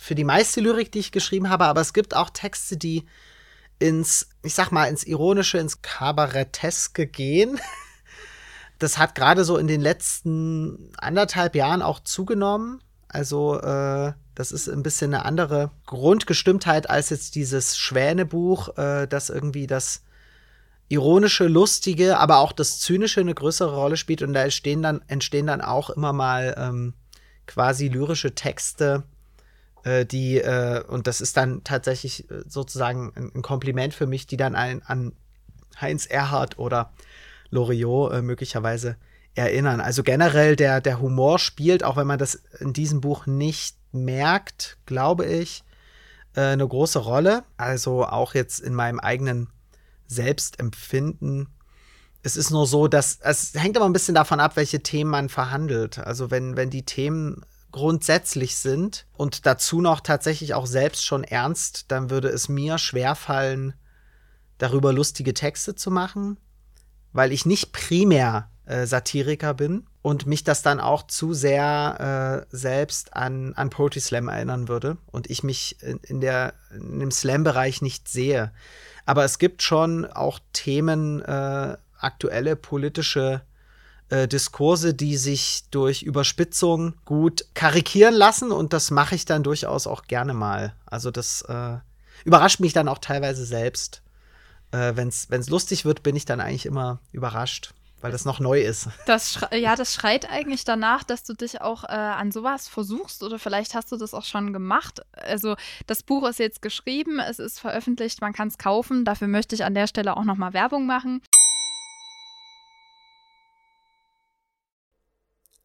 [0.00, 3.04] für die meiste Lyrik, die ich geschrieben habe, aber es gibt auch Texte, die
[3.78, 7.60] ins, ich sag mal, ins Ironische, ins Kabaretteske gehen.
[8.78, 12.82] Das hat gerade so in den letzten anderthalb Jahren auch zugenommen.
[13.08, 19.28] Also, äh, das ist ein bisschen eine andere Grundgestimmtheit als jetzt dieses Schwänebuch, äh, das
[19.28, 20.02] irgendwie das
[20.88, 24.22] ironische, lustige, aber auch das zynische eine größere Rolle spielt.
[24.22, 26.94] Und da entstehen dann, entstehen dann auch immer mal ähm,
[27.46, 29.02] quasi lyrische Texte,
[29.84, 34.36] die, äh, und das ist dann tatsächlich äh, sozusagen ein, ein Kompliment für mich, die
[34.36, 35.12] dann ein, an
[35.80, 36.92] Heinz Erhardt oder
[37.50, 38.96] Loriot äh, möglicherweise
[39.34, 39.80] erinnern.
[39.80, 44.78] Also generell der, der Humor spielt, auch wenn man das in diesem Buch nicht merkt,
[44.86, 45.64] glaube ich,
[46.34, 47.44] äh, eine große Rolle.
[47.56, 49.48] Also auch jetzt in meinem eigenen
[50.06, 51.48] Selbstempfinden.
[52.22, 55.28] Es ist nur so, dass es hängt aber ein bisschen davon ab, welche Themen man
[55.28, 55.98] verhandelt.
[55.98, 61.86] Also wenn, wenn die Themen grundsätzlich sind und dazu noch tatsächlich auch selbst schon ernst,
[61.88, 63.74] dann würde es mir schwerfallen,
[64.58, 66.38] darüber lustige Texte zu machen,
[67.12, 69.86] weil ich nicht primär äh, Satiriker bin.
[70.02, 74.96] und mich das dann auch zu sehr äh, selbst an, an Poetry Slam erinnern würde
[75.06, 78.52] und ich mich in, der, in dem Slam-Bereich nicht sehe.
[79.04, 83.42] Aber es gibt schon auch Themen, äh, aktuelle politische
[84.10, 89.86] äh, Diskurse, die sich durch Überspitzung gut karikieren lassen und das mache ich dann durchaus
[89.86, 90.74] auch gerne mal.
[90.86, 91.78] Also das äh,
[92.24, 94.02] überrascht mich dann auch teilweise selbst.
[94.72, 98.60] Äh, Wenn es lustig wird, bin ich dann eigentlich immer überrascht weil das noch neu
[98.60, 98.88] ist.
[99.06, 103.38] Das ja, das schreit eigentlich danach, dass du dich auch äh, an sowas versuchst oder
[103.38, 105.00] vielleicht hast du das auch schon gemacht.
[105.12, 105.56] Also
[105.86, 109.04] das Buch ist jetzt geschrieben, es ist veröffentlicht, man kann es kaufen.
[109.04, 111.22] Dafür möchte ich an der Stelle auch nochmal Werbung machen.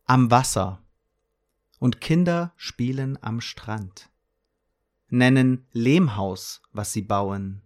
[0.08, 0.84] Am Wasser.
[1.80, 4.12] Und Kinder spielen am Strand,
[5.08, 7.64] nennen Lehmhaus, was sie bauen,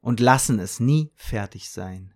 [0.00, 2.14] und lassen es nie fertig sein.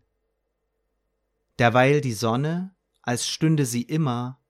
[1.59, 4.41] Derweil die Sonne, als stünde sie immer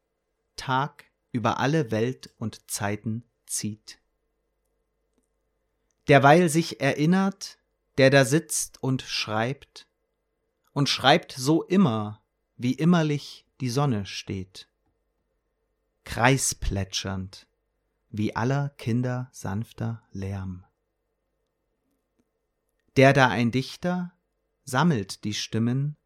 [0.54, 3.98] Tag über alle Welt und Zeiten zieht.
[6.06, 7.58] Derweil sich erinnert,
[7.98, 9.88] der da sitzt und schreibt,
[10.72, 12.22] und schreibt so immer,
[12.56, 14.68] wie immerlich die Sonne steht,
[16.06, 17.46] kreisplätschernd,
[18.08, 20.64] wie aller Kinder sanfter Lärm.
[22.96, 24.12] Der da ein Dichter
[24.64, 25.98] sammelt die Stimmen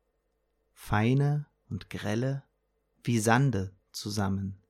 [0.73, 2.43] feine und grelle,
[3.05, 4.61] wie Sande zusammen.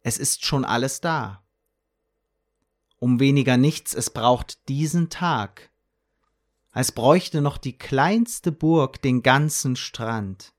[0.00, 1.44] Es ist schon alles da.
[2.98, 5.70] Um weniger nichts es braucht diesen Tag,
[6.70, 10.54] als bräuchte noch die kleinste Burg den ganzen Strand,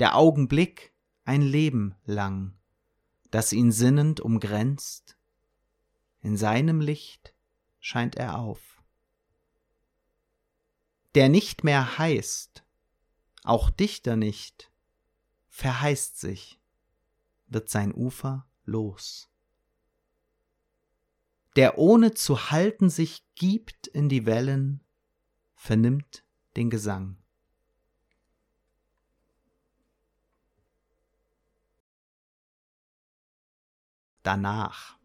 [0.00, 0.91] der Augenblick
[1.32, 2.52] ein Leben lang,
[3.30, 5.16] das ihn sinnend umgrenzt,
[6.20, 7.34] in seinem Licht
[7.80, 8.82] scheint er auf.
[11.14, 12.64] Der nicht mehr heißt,
[13.44, 14.70] auch Dichter nicht,
[15.48, 16.60] verheißt sich,
[17.46, 19.30] wird sein Ufer los.
[21.56, 24.84] Der ohne zu halten sich gibt in die Wellen,
[25.54, 26.24] vernimmt
[26.56, 27.21] den Gesang.
[34.22, 34.98] Danach.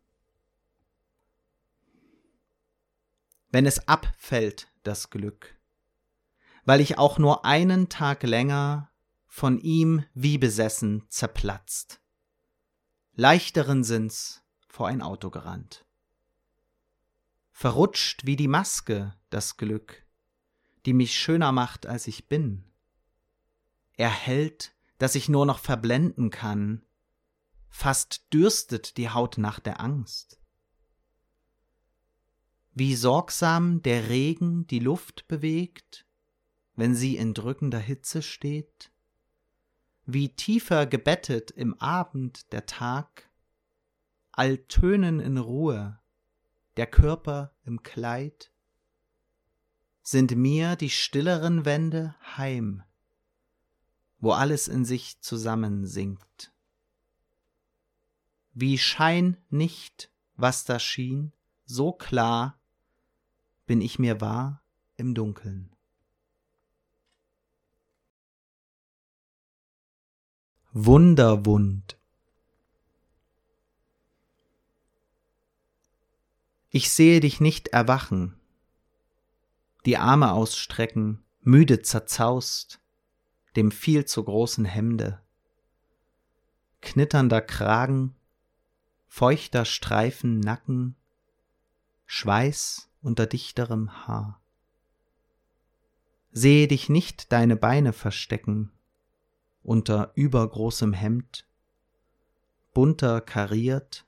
[3.49, 5.57] Wenn es abfällt, das Glück,
[6.65, 8.91] weil ich auch nur einen Tag länger
[9.26, 12.01] von ihm wie besessen zerplatzt.
[13.13, 15.86] Leichteren Sinns vor ein Auto gerannt.
[17.51, 20.05] Verrutscht wie die Maske das Glück,
[20.86, 22.63] die mich schöner macht, als ich bin.
[23.93, 26.86] Erhellt, dass ich nur noch verblenden kann,
[27.78, 30.39] fast dürstet die Haut nach der Angst.
[32.73, 36.07] Wie sorgsam der Regen die Luft bewegt,
[36.75, 38.91] wenn sie in drückender Hitze steht?
[40.07, 43.30] Wie tiefer gebettet im Abend der Tag,
[44.32, 45.99] all Tönen in Ruhe,
[46.78, 48.51] der Körper im Kleid,
[50.01, 52.82] sind mir die stilleren Wände heim,
[54.17, 56.51] wo alles in sich zusammensinkt.
[58.60, 61.32] Wie Schein nicht, was da schien,
[61.66, 62.60] so klar
[63.68, 64.64] bin ich mir wahr
[64.95, 65.76] im Dunkeln.
[70.72, 71.99] Wunderwund.
[76.72, 78.39] Ich sehe dich nicht erwachen,
[79.86, 82.82] die Arme ausstrecken, müde zerzaust,
[83.55, 85.22] dem viel zu großen Hemde.
[86.82, 88.16] Knitternder Kragen,
[89.18, 90.95] feuchter Streifen Nacken,
[92.05, 94.39] Schweiß unter dichterem Haar.
[96.30, 98.72] Sehe dich nicht deine Beine verstecken,
[99.63, 101.47] unter übergroßem Hemd,
[102.76, 104.05] bunter kariert,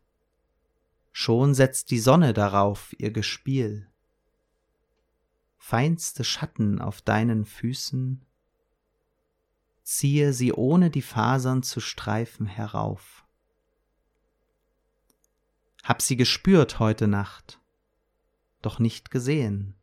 [1.12, 3.90] schon setzt die Sonne darauf ihr Gespiel.
[5.58, 8.24] Feinste Schatten auf deinen Füßen,
[9.82, 13.26] ziehe sie ohne die Fasern zu streifen herauf.
[15.84, 17.60] Hab sie gespürt heute Nacht,
[18.62, 19.76] doch nicht gesehen,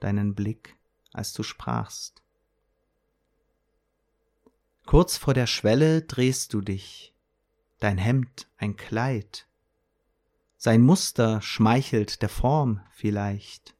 [0.00, 0.76] deinen Blick,
[1.12, 2.22] als du sprachst.
[4.86, 7.14] Kurz vor der Schwelle drehst du dich,
[7.78, 9.48] dein Hemd ein Kleid,
[10.60, 13.76] sein Muster schmeichelt der Form vielleicht.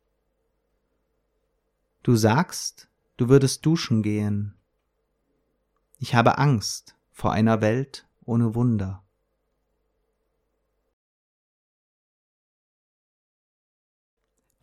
[2.05, 4.55] Du sagst, du würdest duschen gehen.
[5.99, 9.03] Ich habe Angst vor einer Welt ohne Wunder.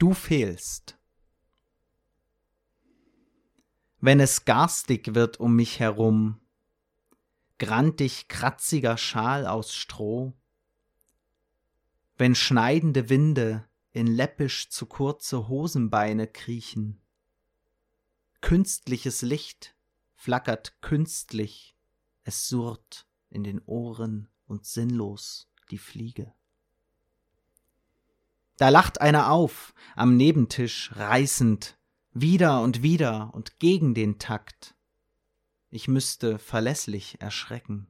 [0.06, 1.00] Du fehlst.
[4.02, 6.40] wenn es garstig wird um mich herum,
[7.58, 10.34] grantig kratziger Schal aus Stroh,
[12.18, 17.02] wenn schneidende Winde in läppisch zu kurze Hosenbeine kriechen,
[18.42, 19.76] künstliches Licht
[20.14, 21.76] flackert künstlich,
[22.22, 26.32] es surrt in den Ohren und sinnlos die Fliege.
[28.58, 31.78] Da lacht einer auf, am Nebentisch reißend,
[32.14, 34.76] wieder und wieder und gegen den Takt.
[35.70, 37.88] Ich müsste verlässlich erschrecken.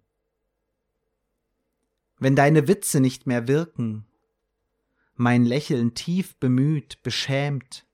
[2.17, 4.07] Wenn deine Witze nicht mehr wirken,
[5.13, 7.85] mein Lächeln tief bemüht, beschämt,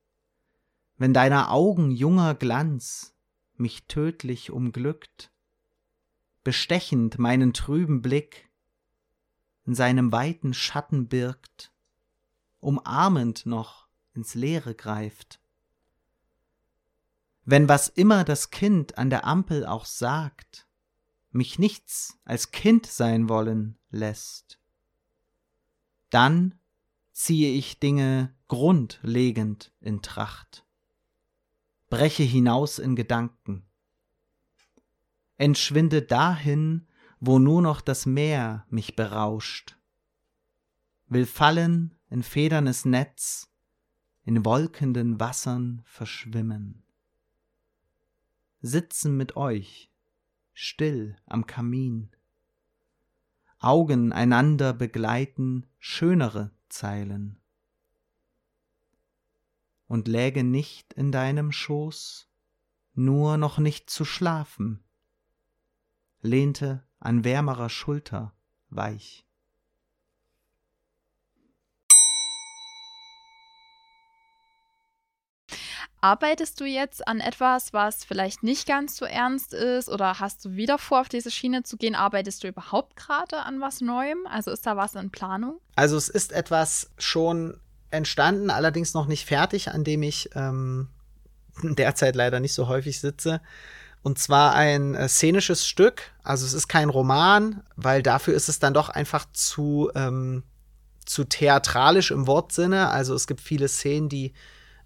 [0.98, 3.16] wenn deiner Augen junger Glanz
[3.58, 5.32] mich tödlich umglückt,
[6.44, 8.50] bestechend meinen trüben Blick
[9.66, 11.71] in seinem weiten Schatten birgt,
[12.62, 15.39] umarmend noch ins Leere greift.
[17.43, 20.68] Wenn was immer das Kind an der Ampel auch sagt,
[21.32, 24.59] mich nichts als Kind sein wollen lässt,
[26.09, 26.55] dann
[27.12, 30.66] ziehe ich Dinge grundlegend in Tracht,
[31.89, 33.66] breche hinaus in Gedanken,
[35.38, 36.88] entschwinde dahin,
[37.20, 39.78] wo nur noch das Meer mich berauscht,
[41.07, 43.49] will fallen in federnes Netz,
[44.26, 46.84] in wolkenden Wassern verschwimmen.
[48.59, 49.89] Sitzen mit euch,
[50.53, 52.12] still am Kamin,
[53.59, 57.39] Augen einander begleiten schönere Zeilen.
[59.88, 62.30] Und läge nicht in deinem Schoß,
[62.93, 64.84] nur noch nicht zu schlafen,
[66.20, 68.34] lehnte an wärmerer Schulter
[68.70, 69.26] weich.
[76.04, 80.54] Arbeitest du jetzt an etwas, was vielleicht nicht ganz so ernst ist oder hast du
[80.54, 81.93] wieder vor, auf diese Schiene zu gehen?
[81.93, 84.26] Arbeitest du überhaupt gerade an was Neuem?
[84.26, 85.60] Also ist da was in Planung?
[85.76, 87.60] Also es ist etwas schon
[87.91, 90.89] entstanden, allerdings noch nicht fertig, an dem ich ähm,
[91.62, 93.39] derzeit leider nicht so häufig sitze.
[94.02, 96.02] Und zwar ein äh, szenisches Stück.
[96.24, 100.41] Also es ist kein Roman, weil dafür ist es dann doch einfach zu, ähm,
[101.06, 102.89] zu theatralisch im Wortsinne.
[102.89, 104.34] Also es gibt viele Szenen, die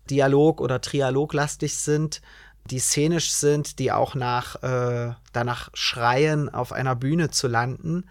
[0.09, 2.21] Dialog- oder Trialoglastig sind,
[2.69, 8.09] die szenisch sind, die auch nach, äh, danach schreien, auf einer Bühne zu landen.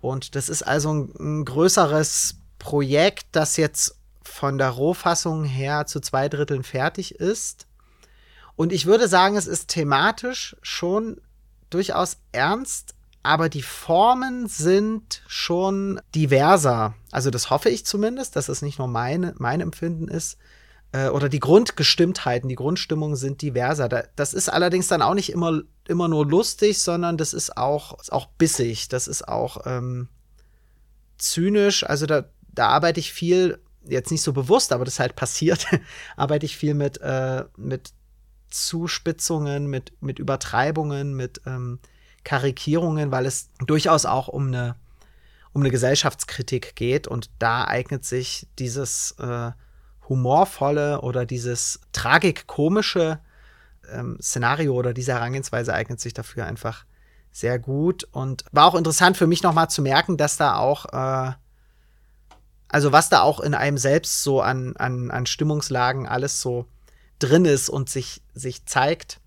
[0.00, 6.00] Und das ist also ein, ein größeres Projekt, das jetzt von der Rohfassung her zu
[6.00, 7.66] zwei Dritteln fertig ist.
[8.56, 11.20] Und ich würde sagen, es ist thematisch schon
[11.70, 16.94] durchaus ernst, aber die Formen sind schon diverser.
[17.10, 20.38] Also das hoffe ich zumindest, dass es nicht nur meine, mein Empfinden ist,
[20.94, 23.88] äh, oder die Grundgestimmtheiten, die Grundstimmungen sind diverser.
[23.88, 28.12] das ist allerdings dann auch nicht immer, immer nur lustig, sondern das ist auch, ist
[28.12, 30.08] auch bissig, das ist auch ähm,
[31.18, 31.84] zynisch.
[31.84, 35.66] Also da, da arbeite ich viel, jetzt nicht so bewusst, aber das halt passiert,
[36.16, 37.92] arbeite ich viel mit, äh, mit
[38.48, 41.80] Zuspitzungen, mit, mit Übertreibungen, mit ähm,
[42.22, 44.76] Karikierungen, weil es durchaus auch um eine,
[45.52, 49.50] um eine Gesellschaftskritik geht und da eignet sich dieses äh,
[50.08, 53.20] humorvolle oder dieses tragikomische
[53.90, 56.84] ähm, Szenario oder diese Herangehensweise eignet sich dafür einfach
[57.32, 61.32] sehr gut und war auch interessant für mich nochmal zu merken, dass da auch, äh,
[62.68, 66.66] also was da auch in einem selbst so an, an, an Stimmungslagen alles so
[67.18, 69.20] drin ist und sich, sich zeigt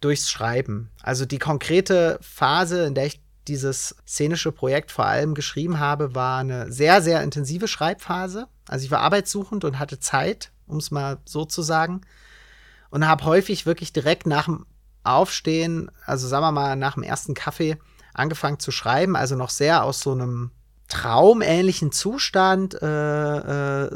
[0.00, 0.90] durchs Schreiben.
[1.02, 6.38] Also die konkrete Phase, in der ich dieses szenische Projekt vor allem geschrieben habe, war
[6.38, 8.46] eine sehr, sehr intensive Schreibphase.
[8.68, 12.02] Also ich war arbeitssuchend und hatte Zeit, um es mal so zu sagen.
[12.90, 14.66] Und habe häufig wirklich direkt nach dem
[15.02, 17.78] Aufstehen, also sagen wir mal nach dem ersten Kaffee,
[18.14, 19.16] angefangen zu schreiben.
[19.16, 20.50] Also noch sehr aus so einem
[20.88, 23.90] traumähnlichen Zustand, äh, äh,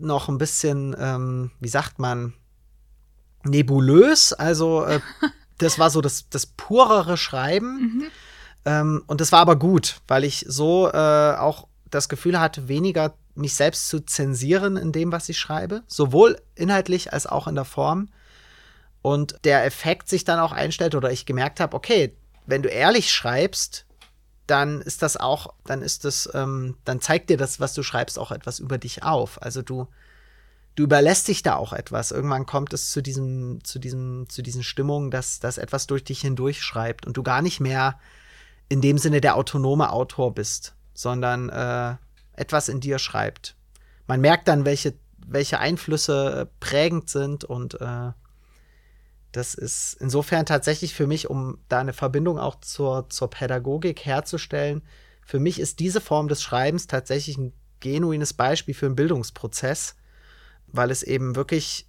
[0.00, 2.34] noch ein bisschen, ähm, wie sagt man,
[3.44, 4.32] nebulös.
[4.32, 5.00] Also äh,
[5.58, 7.80] das war so das, das purere Schreiben.
[7.80, 8.04] Mhm.
[8.64, 13.14] Ähm, und das war aber gut, weil ich so äh, auch das Gefühl hatte, weniger
[13.34, 17.64] mich selbst zu zensieren in dem, was ich schreibe, sowohl inhaltlich als auch in der
[17.64, 18.08] Form.
[19.00, 22.14] Und der Effekt sich dann auch einstellt oder ich gemerkt habe, okay,
[22.46, 23.86] wenn du ehrlich schreibst,
[24.46, 28.18] dann ist das auch, dann ist das, ähm, dann zeigt dir das, was du schreibst,
[28.18, 29.40] auch etwas über dich auf.
[29.42, 29.88] Also du,
[30.74, 32.10] du überlässt dich da auch etwas.
[32.10, 36.20] Irgendwann kommt es zu diesem, zu diesem, zu diesen Stimmungen, dass, dass etwas durch dich
[36.20, 37.98] hindurch schreibt und du gar nicht mehr
[38.72, 41.96] in dem Sinne der autonome Autor bist, sondern äh,
[42.32, 43.54] etwas in dir schreibt.
[44.06, 44.94] Man merkt dann, welche,
[45.26, 48.12] welche Einflüsse prägend sind und äh,
[49.32, 54.82] Das ist insofern tatsächlich für mich, um da eine Verbindung auch zur, zur Pädagogik herzustellen,
[55.24, 59.96] für mich ist diese Form des Schreibens tatsächlich ein genuines Beispiel für einen Bildungsprozess,
[60.66, 61.88] weil es eben wirklich,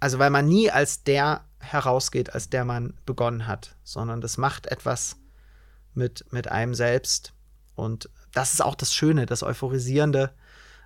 [0.00, 4.66] also weil man nie als der herausgeht, als der man begonnen hat, sondern das macht
[4.66, 5.19] etwas
[5.94, 7.32] mit, mit einem selbst.
[7.74, 10.32] Und das ist auch das Schöne, das Euphorisierende,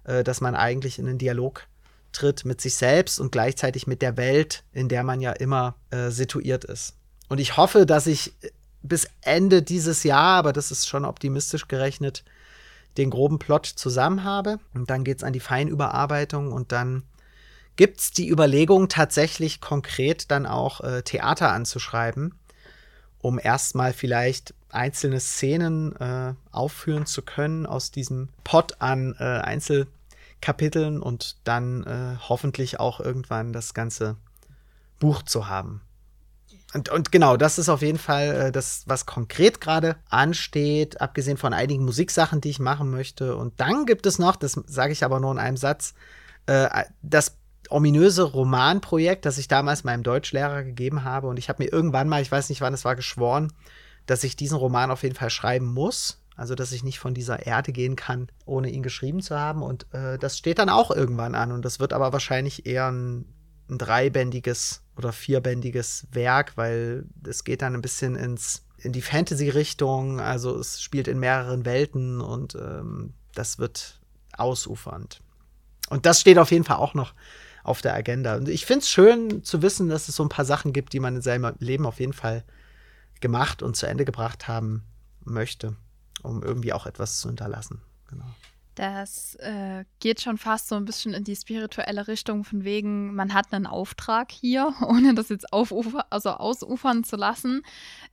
[0.04, 1.66] äh, dass man eigentlich in einen Dialog
[2.12, 6.10] tritt mit sich selbst und gleichzeitig mit der Welt, in der man ja immer äh,
[6.10, 6.94] situiert ist.
[7.28, 8.34] Und ich hoffe, dass ich
[8.82, 12.22] bis Ende dieses Jahr, aber das ist schon optimistisch gerechnet,
[12.96, 14.60] den groben Plot zusammen habe.
[14.74, 17.02] Und dann geht es an die Feinüberarbeitung und dann
[17.76, 22.34] gibt es die Überlegung, tatsächlich konkret dann auch äh, Theater anzuschreiben,
[23.18, 31.00] um erstmal vielleicht einzelne Szenen äh, aufführen zu können aus diesem Pot an äh, Einzelkapiteln
[31.00, 34.16] und dann äh, hoffentlich auch irgendwann das ganze
[34.98, 35.80] Buch zu haben.
[36.74, 41.36] Und, und genau, das ist auf jeden Fall äh, das, was konkret gerade ansteht, abgesehen
[41.36, 43.36] von einigen Musiksachen, die ich machen möchte.
[43.36, 45.94] Und dann gibt es noch, das sage ich aber nur in einem Satz,
[46.46, 47.36] äh, das
[47.70, 51.28] ominöse Romanprojekt, das ich damals meinem Deutschlehrer gegeben habe.
[51.28, 53.52] Und ich habe mir irgendwann mal, ich weiß nicht wann es war, geschworen,
[54.06, 56.20] dass ich diesen Roman auf jeden Fall schreiben muss.
[56.36, 59.62] Also, dass ich nicht von dieser Erde gehen kann, ohne ihn geschrieben zu haben.
[59.62, 61.52] Und äh, das steht dann auch irgendwann an.
[61.52, 63.26] Und das wird aber wahrscheinlich eher ein,
[63.70, 70.20] ein dreibändiges oder vierbändiges Werk, weil es geht dann ein bisschen ins in die Fantasy-Richtung.
[70.20, 74.00] Also es spielt in mehreren Welten und ähm, das wird
[74.36, 75.20] ausufernd.
[75.90, 77.14] Und das steht auf jeden Fall auch noch
[77.62, 78.36] auf der Agenda.
[78.36, 81.00] Und ich finde es schön zu wissen, dass es so ein paar Sachen gibt, die
[81.00, 82.44] man in seinem Leben auf jeden Fall
[83.24, 84.84] gemacht und zu Ende gebracht haben
[85.24, 85.74] möchte,
[86.22, 87.80] um irgendwie auch etwas zu hinterlassen.
[88.10, 88.26] Genau.
[88.74, 93.32] Das äh, geht schon fast so ein bisschen in die spirituelle Richtung, von wegen, man
[93.32, 97.62] hat einen Auftrag hier, ohne das jetzt aufufer, also ausufern zu lassen,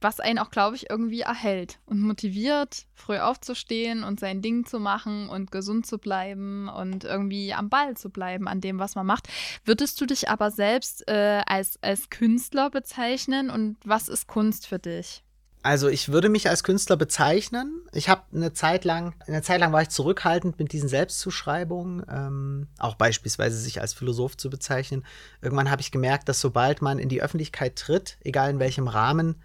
[0.01, 4.79] was einen auch, glaube ich, irgendwie erhält und motiviert, früh aufzustehen und sein Ding zu
[4.79, 9.05] machen und gesund zu bleiben und irgendwie am Ball zu bleiben an dem, was man
[9.05, 9.27] macht.
[9.65, 14.79] Würdest du dich aber selbst äh, als, als Künstler bezeichnen und was ist Kunst für
[14.79, 15.23] dich?
[15.63, 17.81] Also ich würde mich als Künstler bezeichnen.
[17.93, 22.67] Ich habe eine Zeit lang, eine Zeit lang war ich zurückhaltend mit diesen Selbstzuschreibungen, ähm,
[22.79, 25.05] auch beispielsweise sich als Philosoph zu bezeichnen.
[25.41, 29.35] Irgendwann habe ich gemerkt, dass sobald man in die Öffentlichkeit tritt, egal in welchem Rahmen,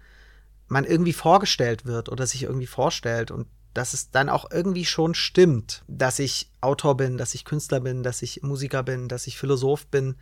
[0.67, 5.13] man irgendwie vorgestellt wird oder sich irgendwie vorstellt und dass es dann auch irgendwie schon
[5.13, 9.37] stimmt, dass ich Autor bin, dass ich Künstler bin, dass ich Musiker bin, dass ich
[9.37, 10.15] Philosoph bin,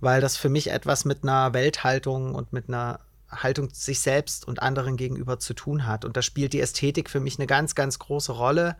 [0.00, 3.00] weil das für mich etwas mit einer Welthaltung und mit einer
[3.32, 6.04] Haltung sich selbst und anderen gegenüber zu tun hat.
[6.04, 8.76] Und da spielt die Ästhetik für mich eine ganz, ganz große Rolle,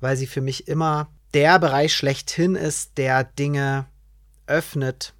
[0.00, 3.86] weil sie für mich immer der Bereich schlechthin ist, der Dinge
[4.46, 5.14] öffnet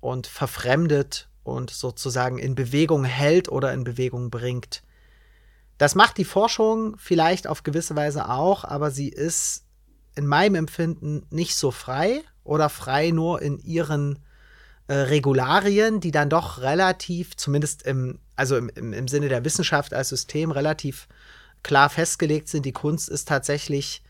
[0.00, 4.82] und verfremdet und sozusagen in Bewegung hält oder in Bewegung bringt.
[5.78, 9.64] Das macht die Forschung vielleicht auf gewisse Weise auch, aber sie ist
[10.14, 14.18] in meinem Empfinden nicht so frei oder frei nur in ihren
[14.92, 20.10] äh, Regularien, die dann doch relativ, zumindest im, also im, im, Sinne der Wissenschaft als
[20.10, 21.08] System, relativ
[21.62, 22.66] klar festgelegt sind.
[22.66, 24.02] Die Kunst ist tatsächlich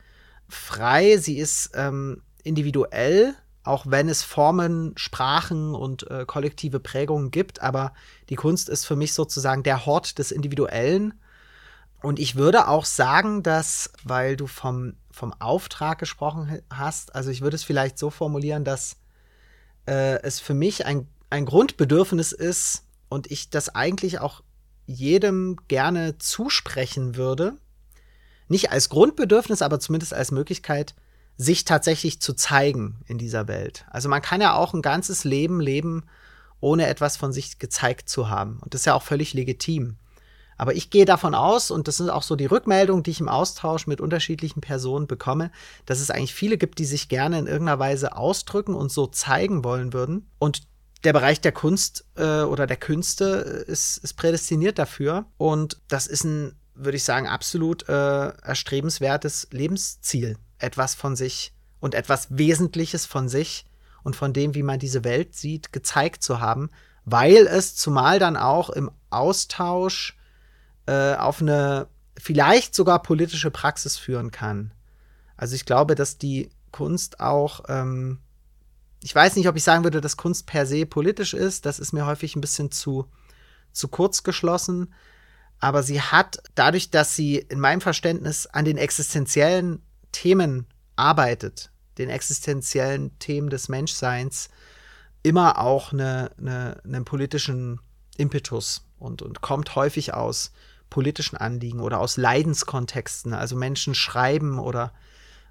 [0.49, 7.62] frei, sie ist ähm, individuell, auch wenn es Formen, Sprachen und äh, kollektive Prägungen gibt,
[7.62, 7.93] aber
[8.28, 11.14] die Kunst ist für mich sozusagen der Hort des Individuellen.
[12.03, 17.41] Und ich würde auch sagen, dass, weil du vom, vom Auftrag gesprochen hast, also ich
[17.41, 18.97] würde es vielleicht so formulieren, dass
[19.87, 24.43] äh, es für mich ein, ein Grundbedürfnis ist und ich das eigentlich auch
[24.87, 27.57] jedem gerne zusprechen würde.
[28.49, 30.95] Nicht als Grundbedürfnis, aber zumindest als Möglichkeit,
[31.37, 33.87] sich tatsächlich zu zeigen in dieser Welt.
[33.91, 36.05] Also man kann ja auch ein ganzes Leben leben,
[36.61, 38.59] ohne etwas von sich gezeigt zu haben.
[38.61, 39.97] Und das ist ja auch völlig legitim.
[40.57, 43.28] Aber ich gehe davon aus, und das sind auch so die Rückmeldungen, die ich im
[43.28, 45.50] Austausch mit unterschiedlichen Personen bekomme,
[45.86, 49.64] dass es eigentlich viele gibt, die sich gerne in irgendeiner Weise ausdrücken und so zeigen
[49.64, 50.30] wollen würden.
[50.38, 50.62] Und
[51.05, 53.24] der Bereich der Kunst äh, oder der Künste
[53.66, 55.26] ist, ist prädestiniert dafür.
[55.36, 60.36] Und das ist ein, würde ich sagen, absolut äh, erstrebenswertes Lebensziel.
[60.59, 63.66] Etwas von sich und etwas Wesentliches von sich
[64.05, 66.70] und von dem, wie man diese Welt sieht, gezeigt zu haben,
[67.05, 70.16] weil es zumal dann auch im Austausch
[70.93, 71.88] äh, auf eine
[72.18, 74.72] vielleicht sogar politische Praxis führen kann.
[75.36, 78.18] Also ich glaube, dass die Kunst auch, ähm,
[79.03, 81.66] ich weiß nicht, ob ich sagen würde, dass Kunst per se politisch ist.
[81.66, 83.07] Das ist mir häufig ein bisschen zu,
[83.72, 84.93] zu kurz geschlossen.
[85.59, 89.82] Aber sie hat dadurch, dass sie in meinem Verständnis an den existenziellen
[90.12, 90.66] Themen
[90.97, 94.49] arbeitet, den existenziellen Themen des Menschseins,
[95.22, 97.80] immer auch eine, eine, einen politischen
[98.16, 100.53] Impetus und, und kommt häufig aus
[100.93, 103.32] politischen Anliegen oder aus Leidenskontexten.
[103.32, 104.93] Also Menschen schreiben oder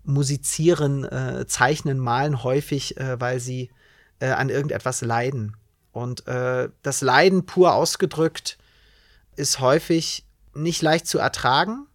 [0.03, 3.71] musizieren, äh, zeichnen, malen häufig, äh, weil sie
[4.19, 5.57] äh, an irgendetwas leiden.
[5.91, 8.59] Und äh, das Leiden pur ausgedrückt
[9.35, 11.87] ist häufig nicht leicht zu ertragen.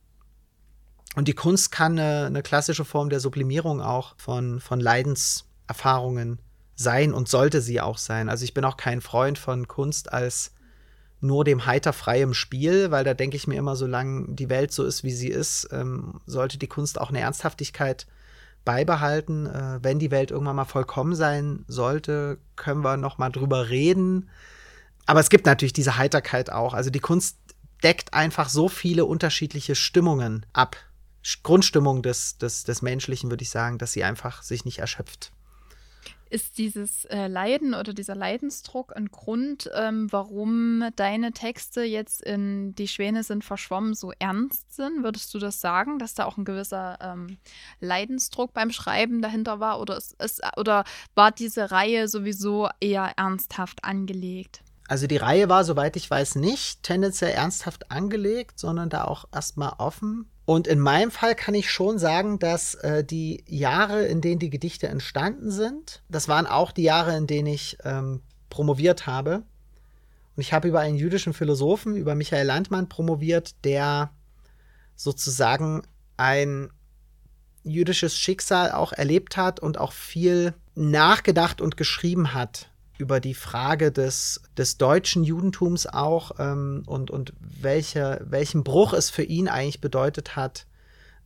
[1.14, 6.40] Und die Kunst kann eine, eine klassische Form der Sublimierung auch von, von Leidenserfahrungen
[6.74, 8.28] sein und sollte sie auch sein.
[8.28, 10.50] Also ich bin auch kein Freund von Kunst als
[11.20, 14.84] nur dem heiter freiem Spiel, weil da denke ich mir immer, solange die Welt so
[14.84, 18.06] ist, wie sie ist, ähm, sollte die Kunst auch eine Ernsthaftigkeit
[18.64, 19.46] beibehalten.
[19.46, 24.28] Äh, wenn die Welt irgendwann mal vollkommen sein sollte, können wir noch mal drüber reden.
[25.06, 26.74] Aber es gibt natürlich diese Heiterkeit auch.
[26.74, 27.38] Also die Kunst
[27.82, 30.76] deckt einfach so viele unterschiedliche Stimmungen ab.
[31.42, 35.32] Grundstimmung des, des, des Menschlichen, würde ich sagen, dass sie einfach sich nicht erschöpft.
[36.28, 42.74] Ist dieses äh, Leiden oder dieser Leidensdruck ein Grund, ähm, warum deine Texte jetzt in
[42.74, 45.04] Die Schwäne sind verschwommen so ernst sind?
[45.04, 47.38] Würdest du das sagen, dass da auch ein gewisser ähm,
[47.80, 49.80] Leidensdruck beim Schreiben dahinter war?
[49.80, 54.62] Oder, ist, ist, oder war diese Reihe sowieso eher ernsthaft angelegt?
[54.88, 59.74] Also die Reihe war, soweit ich weiß, nicht tendenziell ernsthaft angelegt, sondern da auch erstmal
[59.78, 64.38] offen und in meinem Fall kann ich schon sagen, dass äh, die Jahre, in denen
[64.38, 69.42] die Gedichte entstanden sind, das waren auch die Jahre, in denen ich ähm, promoviert habe.
[70.36, 74.12] Und ich habe über einen jüdischen Philosophen, über Michael Landmann promoviert, der
[74.94, 75.82] sozusagen
[76.16, 76.70] ein
[77.64, 83.92] jüdisches Schicksal auch erlebt hat und auch viel nachgedacht und geschrieben hat über die Frage
[83.92, 89.80] des, des deutschen Judentums auch ähm, und, und welche, welchen Bruch es für ihn eigentlich
[89.80, 90.66] bedeutet hat,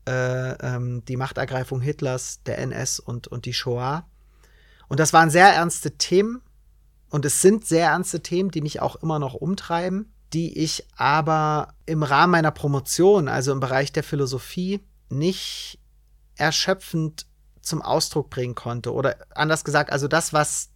[0.07, 4.07] äh, ähm, die Machtergreifung Hitlers, der NS und, und die Shoah.
[4.89, 6.43] Und das waren sehr ernste Themen
[7.11, 11.75] und es sind sehr ernste Themen, die mich auch immer noch umtreiben, die ich aber
[11.87, 15.79] im Rahmen meiner Promotion, also im Bereich der Philosophie, nicht
[16.37, 17.27] erschöpfend
[17.61, 18.93] zum Ausdruck bringen konnte.
[18.93, 20.70] Oder anders gesagt, also das, was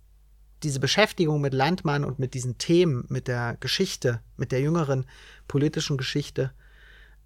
[0.62, 5.06] diese Beschäftigung mit Landmann und mit diesen Themen, mit der Geschichte, mit der jüngeren
[5.48, 6.52] politischen Geschichte,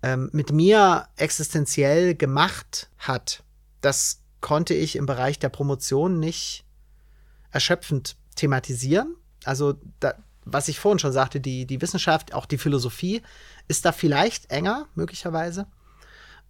[0.02, 3.42] ähm, mit mir existenziell gemacht hat,
[3.80, 6.64] das konnte ich im Bereich der Promotion nicht
[7.50, 9.16] erschöpfend thematisieren.
[9.44, 10.14] Also, da,
[10.44, 13.22] was ich vorhin schon sagte, die, die Wissenschaft, auch die Philosophie,
[13.66, 15.66] ist da vielleicht enger, möglicherweise.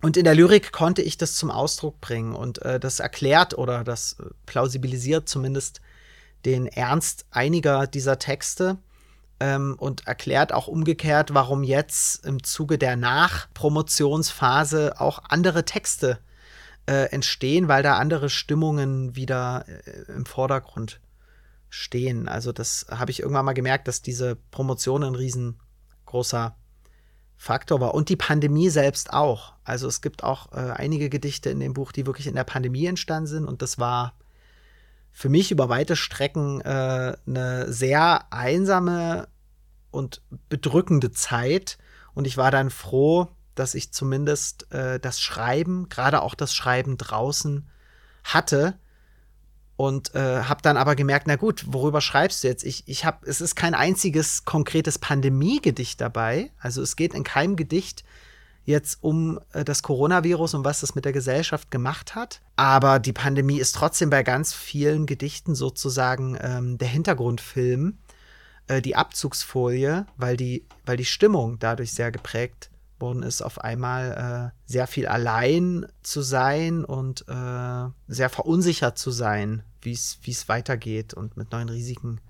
[0.01, 3.83] Und in der Lyrik konnte ich das zum Ausdruck bringen und äh, das erklärt oder
[3.83, 5.81] das äh, plausibilisiert zumindest
[6.45, 8.79] den Ernst einiger dieser Texte
[9.41, 16.19] ähm, und erklärt auch umgekehrt, warum jetzt im Zuge der Nachpromotionsphase auch andere Texte
[16.87, 21.01] äh, entstehen, weil da andere Stimmungen wieder äh, im Vordergrund
[21.69, 22.29] stehen.
[22.29, 26.57] Also das habe ich irgendwann mal gemerkt, dass diese Promotion ein riesengroßer
[27.37, 27.95] Faktor war.
[27.95, 29.53] Und die Pandemie selbst auch.
[29.65, 32.87] Also es gibt auch äh, einige Gedichte in dem Buch, die wirklich in der Pandemie
[32.87, 33.45] entstanden sind.
[33.45, 34.15] Und das war
[35.19, 39.27] für mich über weite Strecken äh, eine sehr einsame
[39.91, 41.77] und bedrückende Zeit.
[42.15, 46.99] Und ich war dann froh, dass ich zumindest äh, das Schreiben, gerade auch das Schreiben
[46.99, 47.69] draußen
[48.23, 48.79] hatte.
[49.75, 52.63] Und äh, habe dann aber gemerkt, na gut, worüber schreibst du jetzt?
[52.63, 56.53] Ich, ich habe, es ist kein einziges konkretes Pandemiegedicht dabei.
[56.61, 58.05] Also es geht in keinem Gedicht
[58.69, 62.43] jetzt um äh, das Coronavirus und was das mit der Gesellschaft gemacht hat.
[62.57, 67.99] Aber die Pandemie ist trotzdem bei ganz vielen Gedichten sozusagen ähm, der Hintergrundfilm,
[68.67, 74.53] äh, die Abzugsfolie, weil die, weil die Stimmung dadurch sehr geprägt worden ist, auf einmal
[74.53, 81.15] äh, sehr viel allein zu sein und äh, sehr verunsichert zu sein, wie es weitergeht
[81.15, 82.21] und mit neuen Risiken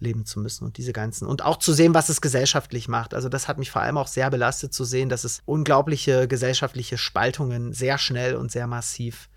[0.00, 1.26] leben zu müssen und diese ganzen.
[1.26, 3.14] Und auch zu sehen, was es gesellschaftlich macht.
[3.14, 6.98] Also das hat mich vor allem auch sehr belastet zu sehen, dass es unglaubliche gesellschaftliche
[6.98, 9.28] Spaltungen sehr schnell und sehr massiv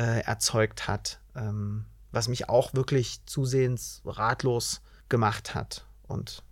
[0.00, 1.20] äh, erzeugt hat.
[1.34, 5.86] Ähm, was mich auch wirklich zusehends ratlos gemacht hat.
[6.06, 6.42] Und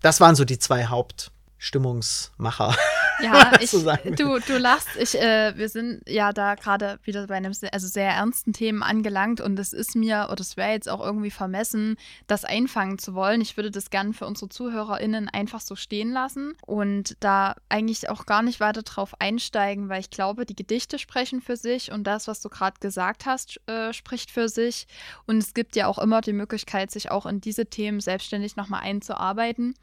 [0.00, 2.74] das waren so die zwei Hauptstimmungsmacher.
[3.30, 4.88] Ja, ich, du, du lachst.
[4.98, 8.82] Ich, äh, wir sind ja da gerade wieder bei einem sehr, also sehr ernsten Themen
[8.82, 13.14] angelangt und es ist mir, oder es wäre jetzt auch irgendwie vermessen, das einfangen zu
[13.14, 13.40] wollen.
[13.40, 18.26] Ich würde das gerne für unsere ZuhörerInnen einfach so stehen lassen und da eigentlich auch
[18.26, 22.26] gar nicht weiter drauf einsteigen, weil ich glaube, die Gedichte sprechen für sich und das,
[22.26, 24.86] was du gerade gesagt hast, äh, spricht für sich.
[25.26, 28.80] Und es gibt ja auch immer die Möglichkeit, sich auch in diese Themen selbstständig nochmal
[28.82, 29.74] einzuarbeiten.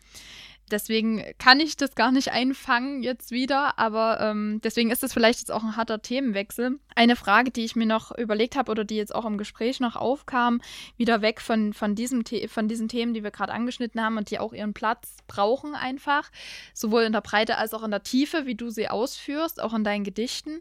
[0.72, 5.40] Deswegen kann ich das gar nicht einfangen jetzt wieder, aber ähm, deswegen ist es vielleicht
[5.40, 6.80] jetzt auch ein harter Themenwechsel.
[6.96, 9.96] Eine Frage, die ich mir noch überlegt habe oder die jetzt auch im Gespräch noch
[9.96, 10.62] aufkam,
[10.98, 14.40] wieder weg von, von, diesem von diesen Themen, die wir gerade angeschnitten haben und die
[14.40, 16.32] auch ihren Platz brauchen einfach,
[16.74, 19.84] sowohl in der Breite als auch in der Tiefe, wie du sie ausführst, auch in
[19.84, 20.60] deinen Gedichten.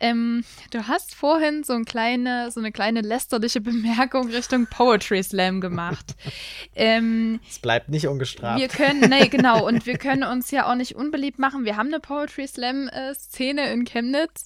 [0.00, 5.60] Ähm, du hast vorhin so, ein kleine, so eine kleine lästerliche Bemerkung Richtung Poetry Slam
[5.60, 6.14] gemacht.
[6.74, 8.60] ähm, es bleibt nicht ungestraft.
[8.60, 11.64] Wir können, nee, genau Genau, und wir können uns ja auch nicht unbeliebt machen.
[11.64, 14.44] Wir haben eine Poetry Slam-Szene in Chemnitz,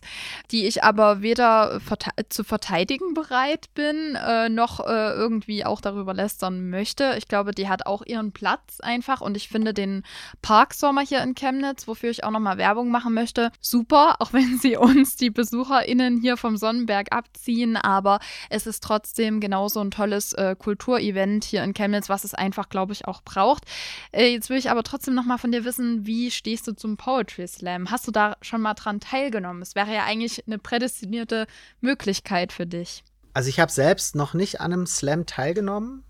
[0.51, 6.13] die ich aber weder verte zu verteidigen bereit bin, äh, noch äh, irgendwie auch darüber
[6.13, 7.15] lästern möchte.
[7.17, 10.03] Ich glaube, die hat auch ihren Platz einfach und ich finde den
[10.43, 14.77] Parksommer hier in Chemnitz, wofür ich auch nochmal Werbung machen möchte, super, auch wenn sie
[14.77, 18.19] uns, die BesucherInnen hier vom Sonnenberg abziehen, aber
[18.51, 22.93] es ist trotzdem genauso ein tolles äh, Kulturevent hier in Chemnitz, was es einfach, glaube
[22.93, 23.65] ich, auch braucht.
[24.13, 26.97] Äh, jetzt will ich aber trotzdem noch mal von dir wissen, wie stehst du zum
[26.97, 27.91] Poetry Slam?
[27.91, 29.63] Hast du da schon mal dran teilgenommen?
[29.63, 31.47] Es wäre ja eigentlich eine prädestinierte
[31.81, 33.05] Möglichkeit für dich.
[33.33, 36.03] Also ich habe selbst noch nicht an einem Slam teilgenommen.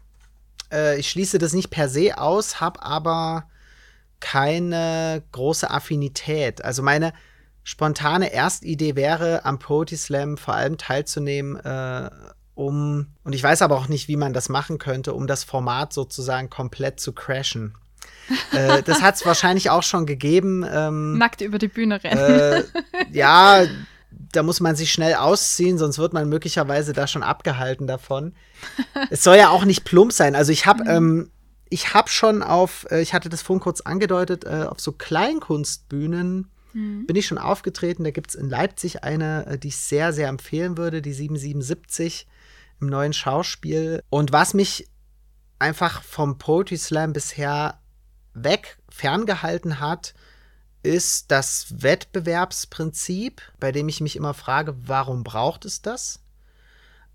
[0.72, 3.48] Äh, ich schließe das nicht per se aus, habe aber
[4.18, 6.64] keine große Affinität.
[6.64, 7.12] Also meine
[7.62, 12.10] spontane Erstidee wäre, am Poetry Slam vor allem teilzunehmen, äh,
[12.54, 15.94] um, und ich weiß aber auch nicht, wie man das machen könnte, um das Format
[15.94, 17.74] sozusagen komplett zu crashen
[18.52, 20.64] äh, das hat es wahrscheinlich auch schon gegeben.
[20.70, 22.18] Ähm, Nackt über die Bühne rennen.
[22.18, 22.62] Äh,
[23.12, 23.64] ja,
[24.32, 28.34] da muss man sich schnell ausziehen, sonst wird man möglicherweise da schon abgehalten davon.
[29.10, 30.34] es soll ja auch nicht plump sein.
[30.34, 30.90] Also ich habe mhm.
[30.90, 31.30] ähm,
[31.70, 36.50] ich habe schon auf, äh, ich hatte das vorhin kurz angedeutet, äh, auf so Kleinkunstbühnen
[36.72, 37.06] mhm.
[37.06, 38.04] bin ich schon aufgetreten.
[38.04, 42.26] Da gibt es in Leipzig eine, die ich sehr, sehr empfehlen würde, die 777
[42.80, 44.02] im neuen Schauspiel.
[44.10, 44.88] Und was mich
[45.58, 47.79] einfach vom Poetry Slam bisher
[48.44, 50.14] weg ferngehalten hat,
[50.82, 56.20] ist das Wettbewerbsprinzip, bei dem ich mich immer frage, warum braucht es das?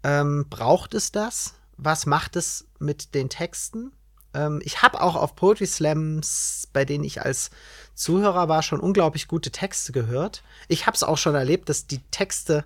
[0.04, 1.56] Ähm, braucht es das?
[1.78, 3.92] Was macht es mit den Texten?
[4.36, 7.50] Ähm, ich habe auch auf Poetry Slams, bei denen ich als
[7.96, 10.44] Zuhörer war, schon unglaublich gute Texte gehört.
[10.68, 12.66] Ich habe es auch schon erlebt, dass die Texte,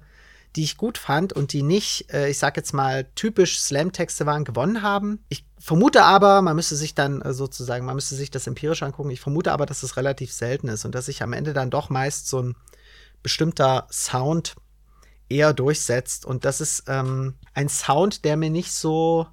[0.56, 4.46] die ich gut fand und die nicht, äh, ich sag jetzt mal, typisch Slam-Texte waren,
[4.46, 5.24] gewonnen haben.
[5.30, 9.12] Ich vermute aber, man müsste sich dann äh, sozusagen, man müsste sich das empirisch angucken.
[9.12, 11.90] Ich vermute aber, dass es relativ selten ist und dass sich am Ende dann doch
[11.90, 12.56] meist so ein
[13.22, 14.56] bestimmter Sound
[15.30, 16.26] eher durchsetzt.
[16.26, 19.28] Und das ist ähm, ein Sound, der mir nicht so,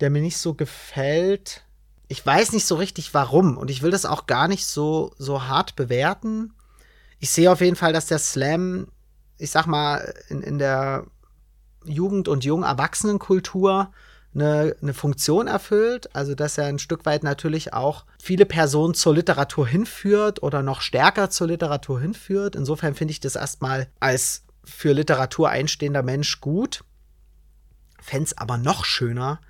[0.00, 1.64] der mir nicht so gefällt.
[2.08, 5.44] Ich weiß nicht so richtig warum und ich will das auch gar nicht so, so
[5.44, 6.54] hart bewerten.
[7.20, 8.88] Ich sehe auf jeden Fall, dass der Slam,
[9.40, 11.06] ich sag mal, in, in der
[11.84, 13.90] Jugend- und Jung-Erwachsenenkultur
[14.34, 19.14] eine, eine Funktion erfüllt, also dass er ein Stück weit natürlich auch viele Personen zur
[19.14, 22.54] Literatur hinführt oder noch stärker zur Literatur hinführt.
[22.54, 26.84] Insofern finde ich das erstmal als für Literatur einstehender Mensch gut.
[28.00, 29.40] Fände es aber noch schöner,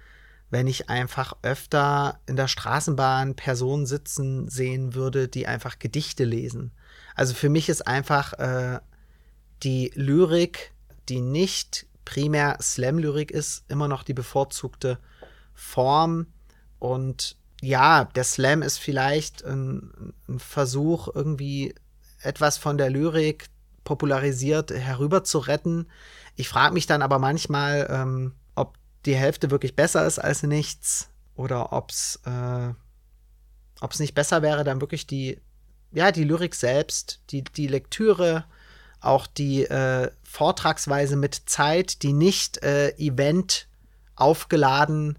[0.48, 6.72] wenn ich einfach öfter in der Straßenbahn Personen sitzen sehen würde, die einfach Gedichte lesen.
[7.14, 8.80] Also für mich ist einfach äh,
[9.62, 10.72] die Lyrik,
[11.08, 14.98] die nicht primär Slam-Lyrik ist, immer noch die bevorzugte
[15.54, 16.26] Form.
[16.78, 21.74] Und ja, der Slam ist vielleicht ein, ein Versuch, irgendwie
[22.22, 23.48] etwas von der Lyrik
[23.84, 25.22] popularisiert herüber.
[26.36, 28.76] Ich frage mich dann aber manchmal, ähm, ob
[29.06, 32.72] die Hälfte wirklich besser ist als nichts oder ob es äh,
[33.98, 35.40] nicht besser wäre, dann wirklich die,
[35.92, 38.44] ja, die Lyrik selbst, die, die Lektüre,
[39.00, 43.66] auch die äh, Vortragsweise mit Zeit, die nicht äh, Event
[44.14, 45.18] aufgeladen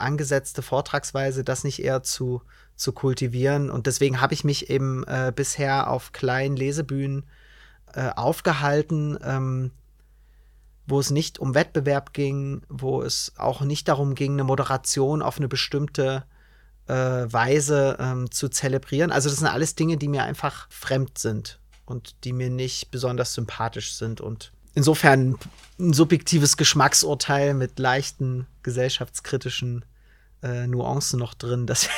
[0.00, 2.42] angesetzte Vortragsweise, das nicht eher zu,
[2.74, 3.70] zu kultivieren.
[3.70, 7.24] Und deswegen habe ich mich eben äh, bisher auf kleinen Lesebühnen
[7.92, 9.72] äh, aufgehalten, ähm,
[10.86, 15.36] wo es nicht um Wettbewerb ging, wo es auch nicht darum ging, eine Moderation auf
[15.36, 16.24] eine bestimmte
[16.88, 19.12] äh, Weise ähm, zu zelebrieren.
[19.12, 21.59] Also das sind alles Dinge, die mir einfach fremd sind
[21.90, 25.36] und die mir nicht besonders sympathisch sind und insofern
[25.78, 29.84] ein subjektives Geschmacksurteil mit leichten gesellschaftskritischen
[30.42, 31.66] äh, Nuancen noch drin.
[31.66, 31.88] Das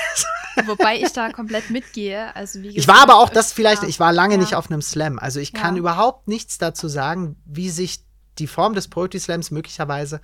[0.66, 2.34] Wobei ich da komplett mitgehe.
[2.34, 4.40] Also wie gesagt, ich war aber auch das vielleicht, ich war lange ja.
[4.40, 5.18] nicht auf einem Slam.
[5.18, 5.80] Also ich kann ja.
[5.80, 8.04] überhaupt nichts dazu sagen, wie sich
[8.38, 10.20] die Form des Poetry Slams möglicherweise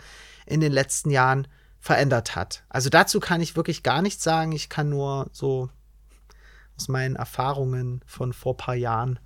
[0.46, 1.46] in den letzten Jahren
[1.78, 2.64] verändert hat.
[2.68, 4.52] Also dazu kann ich wirklich gar nichts sagen.
[4.52, 5.68] Ich kann nur so
[6.76, 9.18] aus meinen Erfahrungen von vor ein paar Jahren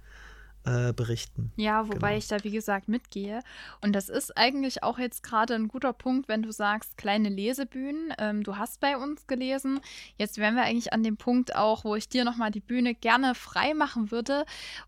[0.64, 1.52] äh, berichten.
[1.56, 2.18] Ja, wobei genau.
[2.18, 3.40] ich da, wie gesagt, mitgehe.
[3.80, 8.14] Und das ist eigentlich auch jetzt gerade ein guter Punkt, wenn du sagst, kleine Lesebühnen.
[8.18, 9.80] Ähm, du hast bei uns gelesen.
[10.18, 13.34] Jetzt wären wir eigentlich an dem Punkt auch, wo ich dir nochmal die Bühne gerne
[13.34, 14.44] frei machen würde.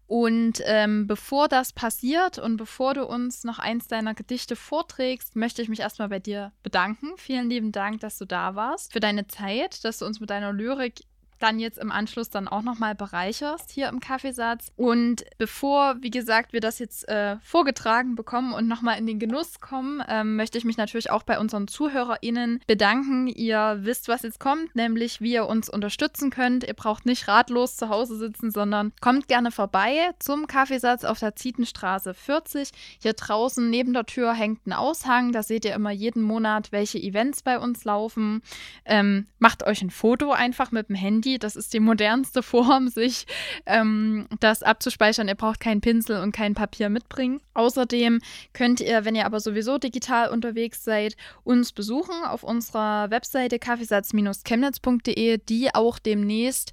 [0.07, 5.63] Und ähm, bevor das passiert und bevor du uns noch eins deiner Gedichte vorträgst, möchte
[5.63, 7.09] ich mich erstmal bei dir bedanken.
[7.17, 10.53] Vielen lieben Dank, dass du da warst, für deine Zeit, dass du uns mit deiner
[10.53, 11.03] Lyrik
[11.39, 14.73] dann jetzt im Anschluss dann auch nochmal bereicherst hier im Kaffeesatz.
[14.77, 19.61] Und bevor, wie gesagt, wir das jetzt äh, vorgetragen bekommen und nochmal in den Genuss
[19.61, 23.27] kommen, ähm, möchte ich mich natürlich auch bei unseren ZuhörerInnen bedanken.
[23.27, 26.65] Ihr wisst, was jetzt kommt, nämlich wie ihr uns unterstützen könnt.
[26.65, 31.37] Ihr braucht nicht ratlos zu Hause sitzen, sondern kommt gerne vorbei zum Kaffeesatz auf der
[31.37, 32.71] Zietenstraße 40.
[33.01, 35.33] Hier draußen neben der Tür hängt ein Aushang.
[35.33, 38.43] Da seht ihr immer jeden Monat, welche Events bei uns laufen.
[38.85, 43.27] Ähm, macht euch ein Foto einfach mit dem Handy das ist die modernste Form, sich
[43.67, 45.29] ähm, das abzuspeichern.
[45.29, 47.41] Ihr braucht keinen Pinsel und kein Papier mitbringen.
[47.55, 48.21] Außerdem
[48.53, 55.39] könnt ihr, wenn ihr aber sowieso digital unterwegs seid, uns besuchen auf unserer Webseite kaffeesatz-chemnitz.de,
[55.39, 56.73] die auch demnächst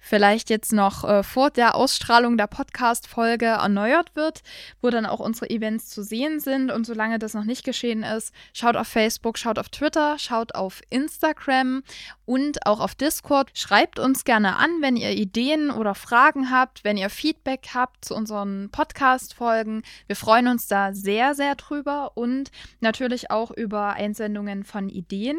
[0.00, 4.40] vielleicht jetzt noch äh, vor der Ausstrahlung der Podcast-Folge erneuert wird,
[4.80, 6.70] wo dann auch unsere Events zu sehen sind.
[6.70, 10.80] Und solange das noch nicht geschehen ist, schaut auf Facebook, schaut auf Twitter, schaut auf
[10.90, 11.82] Instagram
[12.24, 13.50] und auch auf Discord.
[13.54, 18.14] Schreibt uns gerne an, wenn ihr Ideen oder Fragen habt, wenn ihr Feedback habt zu
[18.14, 19.82] unseren Podcast-Folgen.
[20.06, 22.50] Wir freuen uns da sehr, sehr drüber und
[22.80, 25.38] natürlich auch über Einsendungen von Ideen.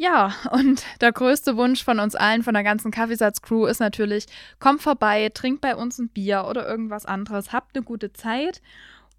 [0.00, 4.24] Ja, und der größte Wunsch von uns allen, von der ganzen Kaffeesatz-Crew, ist natürlich,
[4.58, 8.62] kommt vorbei, trinkt bei uns ein Bier oder irgendwas anderes, habt eine gute Zeit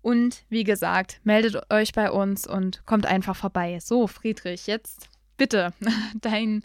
[0.02, 3.78] und wie gesagt, meldet euch bei uns und kommt einfach vorbei.
[3.80, 5.72] So, Friedrich, jetzt bitte
[6.20, 6.64] dein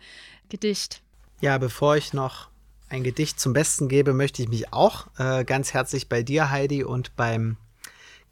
[0.48, 1.02] Gedicht.
[1.42, 2.48] Ja, bevor ich noch
[2.88, 6.84] ein Gedicht zum Besten gebe, möchte ich mich auch äh, ganz herzlich bei dir, Heidi,
[6.84, 7.58] und beim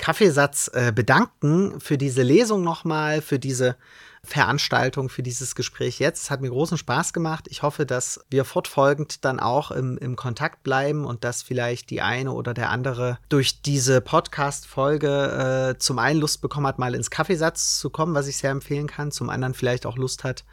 [0.05, 3.75] Kaffeesatz äh, bedanken für diese Lesung nochmal, für diese
[4.23, 6.25] Veranstaltung, für dieses Gespräch jetzt.
[6.25, 7.47] Es hat mir großen Spaß gemacht.
[7.49, 12.03] Ich hoffe, dass wir fortfolgend dann auch im, im Kontakt bleiben und dass vielleicht die
[12.03, 17.09] eine oder der andere durch diese Podcast-Folge äh, zum einen Lust bekommen hat, mal ins
[17.09, 20.45] Kaffeesatz zu kommen, was ich sehr empfehlen kann, zum anderen vielleicht auch Lust hat,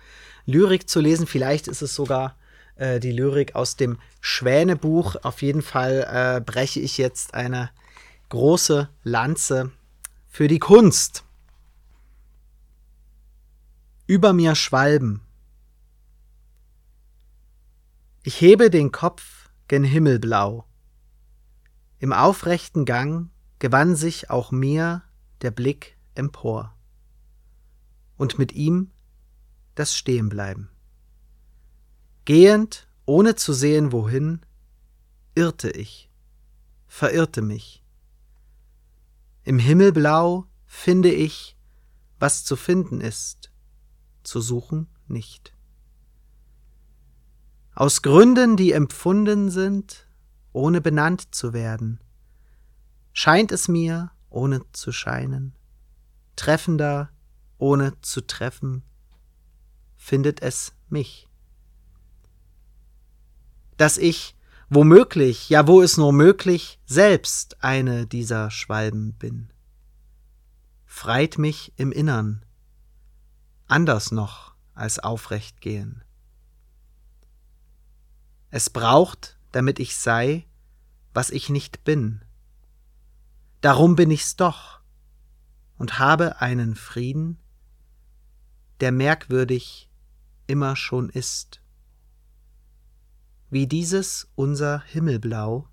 [0.46, 1.28] Lyrik zu lesen.
[1.28, 2.38] Vielleicht ist es sogar
[2.78, 5.18] äh, die Lyrik aus dem Schwänebuch.
[5.24, 7.70] Auf jeden Fall äh, breche ich jetzt eine
[8.32, 9.74] große Lanze
[10.30, 11.26] für die Kunst.
[14.08, 15.20] Über mir Schwalben.
[18.24, 20.66] Ich hebe den Kopf gen Himmelblau.
[22.00, 23.30] Im aufrechten Gang
[23.60, 25.04] gewann sich auch mir
[25.42, 26.74] der Blick empor.
[28.16, 28.92] Und mit ihm
[29.76, 30.70] das Stehenbleiben.
[32.24, 34.40] Gehend, ohne zu sehen wohin,
[35.36, 36.10] irrte ich,
[36.88, 37.81] verirrte mich
[39.52, 41.58] im Himmelblau finde ich,
[42.20, 43.52] was zu finden ist,
[44.24, 45.54] zu suchen nicht.
[47.76, 50.08] Aus Gründen, die empfunden sind,
[50.54, 52.00] ohne benannt zu werden,
[53.12, 55.54] scheint es mir, ohne zu scheinen,
[56.38, 57.10] treffender,
[57.58, 58.84] ohne zu treffen,
[59.98, 61.28] findet es mich.
[63.76, 64.34] Dass ich
[64.72, 69.52] womöglich, ja wo es nur möglich, selbst eine dieser Schwalben bin.
[70.86, 72.46] Freit mich im Innern,
[73.68, 76.04] anders noch als aufrecht gehen.
[78.50, 80.48] Es braucht, damit ich sei,
[81.14, 82.22] was ich nicht bin.
[83.60, 84.80] Darum bin ich's doch
[85.78, 87.38] und habe einen Frieden,
[88.80, 89.90] der merkwürdig
[90.48, 91.61] immer schon ist
[93.52, 95.68] wie dieses unser Himmelblau,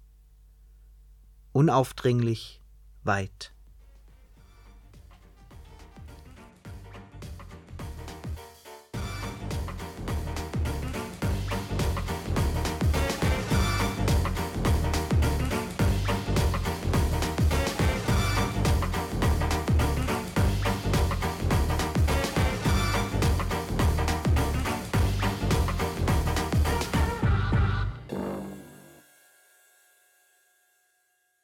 [1.53, 2.61] unaufdringlich
[3.05, 3.55] weit.